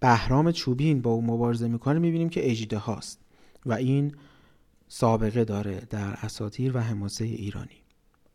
بهرام 0.00 0.52
چوبین 0.52 1.02
با 1.02 1.10
او 1.10 1.22
مبارزه 1.22 1.68
می‌کنه 1.68 1.98
می‌بینیم 1.98 2.28
که 2.28 2.50
اجده 2.50 2.78
هاست 2.78 3.18
و 3.66 3.72
این 3.72 4.12
سابقه 4.88 5.44
داره 5.44 5.82
در 5.90 6.12
اساتیر 6.12 6.76
و 6.76 6.80
حماسه 6.80 7.24
ایرانی. 7.24 7.82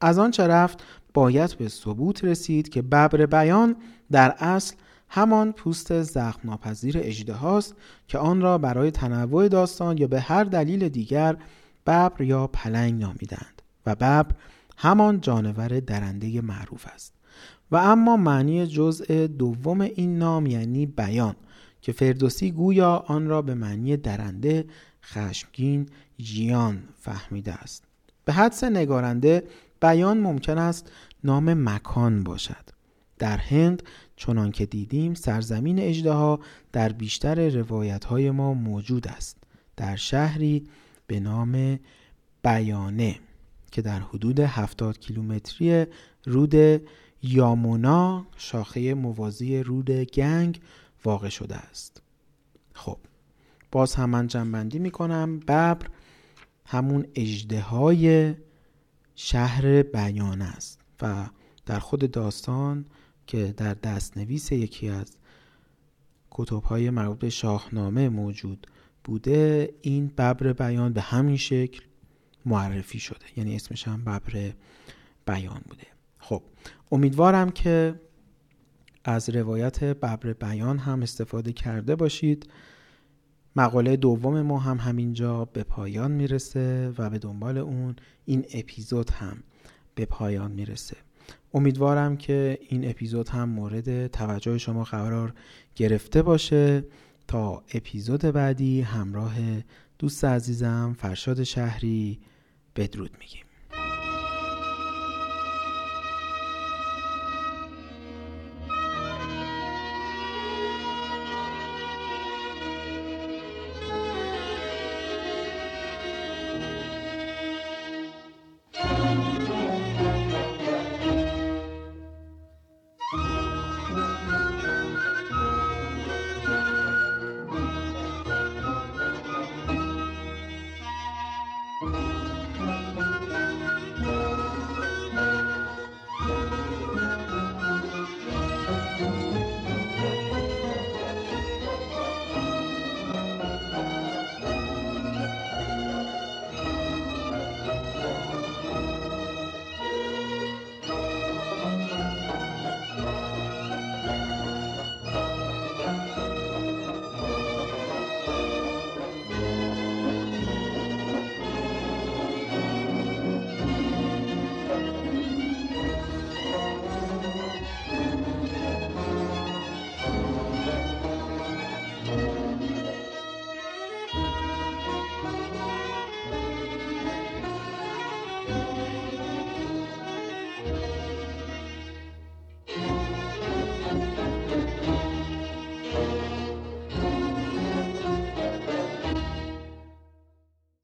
از 0.02 0.20
آنچه 0.20 0.48
رفت 0.48 0.84
باید 1.14 1.58
به 1.58 1.68
ثبوت 1.68 2.24
رسید 2.24 2.70
که 2.70 2.82
ببر 2.82 3.26
بیان 3.26 3.76
در 4.12 4.36
اصل 4.40 4.76
همان 5.10 5.52
پوست 5.52 6.02
زخم 6.02 6.40
ناپذیر 6.50 6.98
اجده 6.98 7.34
هاست 7.34 7.76
که 8.08 8.18
آن 8.18 8.42
را 8.42 8.58
برای 8.58 8.92
تنوع 8.92 9.48
داستان 9.48 9.98
یا 9.98 10.08
به 10.08 10.20
هر 10.20 10.44
دلیل 10.44 10.90
دیگر 10.90 11.38
ببر 11.88 12.22
یا 12.22 12.48
پلنگ 12.48 13.02
نامیدند 13.02 13.62
و 13.86 13.96
ببر 13.96 14.26
همان 14.78 15.22
جانور 15.22 15.80
درنده 15.80 16.42
معروف 16.42 16.86
است. 16.94 17.14
و 17.72 17.76
اما 17.76 18.18
معنی 18.18 18.68
جزء 18.68 19.28
دوم 19.28 19.82
این 19.82 20.18
نام 20.18 20.46
یعنی 20.46 20.86
بیان 20.86 21.36
که 21.82 21.92
فردوسی 21.92 22.52
گویا 22.52 22.96
آن 23.08 23.28
را 23.28 23.42
به 23.42 23.56
معنی 23.56 23.98
درنده 23.98 24.66
خشمگین 25.04 25.90
جیان 26.18 26.84
فهمیده 27.00 27.54
است. 27.54 27.84
به 28.26 28.34
حدس 28.34 28.64
نگارنده 28.64 29.44
بیان 29.82 30.18
ممکن 30.18 30.58
است 30.58 30.92
نام 31.24 31.70
مکان 31.70 32.24
باشد. 32.24 32.70
در 33.20 33.38
هند 33.38 33.84
چنان 34.18 34.52
که 34.52 34.66
دیدیم 34.66 35.14
سرزمین 35.14 35.80
اجدها 35.80 36.40
در 36.72 36.92
بیشتر 36.92 37.50
روایت 37.50 38.06
های 38.06 38.32
ما 38.32 38.54
موجود 38.54 39.08
است. 39.08 39.38
در 39.76 39.96
شهری 39.96 40.68
به 41.08 41.20
نام 41.20 41.80
بیانه 42.44 43.20
که 43.72 43.82
در 43.82 44.00
حدود 44.00 44.40
70 44.40 45.00
کیلومتری 45.00 45.86
رود 46.26 46.82
یامونا 47.24 48.26
شاخه 48.38 48.94
موازی 48.94 49.64
رود 49.64 49.92
گنگ 49.92 50.62
واقع 51.06 51.30
شده 51.30 51.56
است. 51.56 52.02
خب 52.74 52.98
باز 53.72 53.96
هم 53.96 54.10
من 54.10 54.28
جنبندی 54.28 54.80
می 54.80 54.92
کنم 54.92 55.40
ببر 55.40 55.88
همون 56.66 57.06
اجده 57.16 57.66
شهر 59.16 59.84
بیان 59.84 60.42
است 60.42 60.80
و 61.02 61.26
در 61.66 61.80
خود 61.80 62.12
داستان 62.12 62.86
که 63.28 63.54
در 63.58 63.74
دستنویس 63.74 64.52
یکی 64.52 64.90
از 64.90 65.18
کتب 66.32 66.64
های 66.64 66.90
مربوط 66.90 67.20
به 67.20 67.30
شاهنامه 67.30 68.10
موجود 68.10 68.68
بوده 69.04 69.70
این 69.82 70.08
ببر 70.08 70.54
بیان 70.54 70.94
به 70.94 71.02
همین 71.02 71.38
شکل 71.38 71.82
معرفی 72.46 73.00
شده. 73.00 73.26
یعنی 73.36 73.56
اسمش 73.56 73.88
هم 73.88 74.02
ببر 74.02 74.54
بیان 75.26 75.62
بوده. 75.70 75.88
خب 76.20 76.44
امیدوارم 76.92 77.50
که 77.50 78.00
از 79.04 79.30
روایت 79.30 79.84
ببر 79.84 80.34
بیان 80.34 80.78
هم 80.78 81.02
استفاده 81.02 81.54
کرده 81.54 81.96
باشید. 81.96 82.50
مقاله 83.56 83.96
دوم 83.96 84.42
ما 84.42 84.60
هم 84.60 84.78
همینجا 84.78 85.46
به 85.46 85.64
پایان 85.64 86.12
می‌رسه 86.12 86.94
و 86.98 87.10
به 87.10 87.20
دنبال 87.20 87.58
اون 87.58 87.96
این 88.26 88.46
اپیزود 88.54 89.10
هم 89.10 89.44
به 89.96 90.06
پایان 90.06 90.52
می‌رسه. 90.52 90.98
امیدوارم 91.54 92.18
که 92.18 92.58
این 92.70 92.90
اپیزود 92.90 93.30
هم 93.30 93.50
مورد 93.50 94.08
توجه 94.08 94.58
شما 94.58 94.84
قرار 94.84 95.34
گرفته 95.76 96.22
باشه. 96.22 96.84
تا 97.28 97.64
اپیزود 97.74 98.22
بعدی 98.22 98.82
همراه 98.82 99.34
دوست 100.00 100.26
عزیزم 100.26 100.96
فرشاد 101.00 101.44
شهری. 101.44 102.20
بدرود 102.76 103.12
میگیم. 103.20 103.47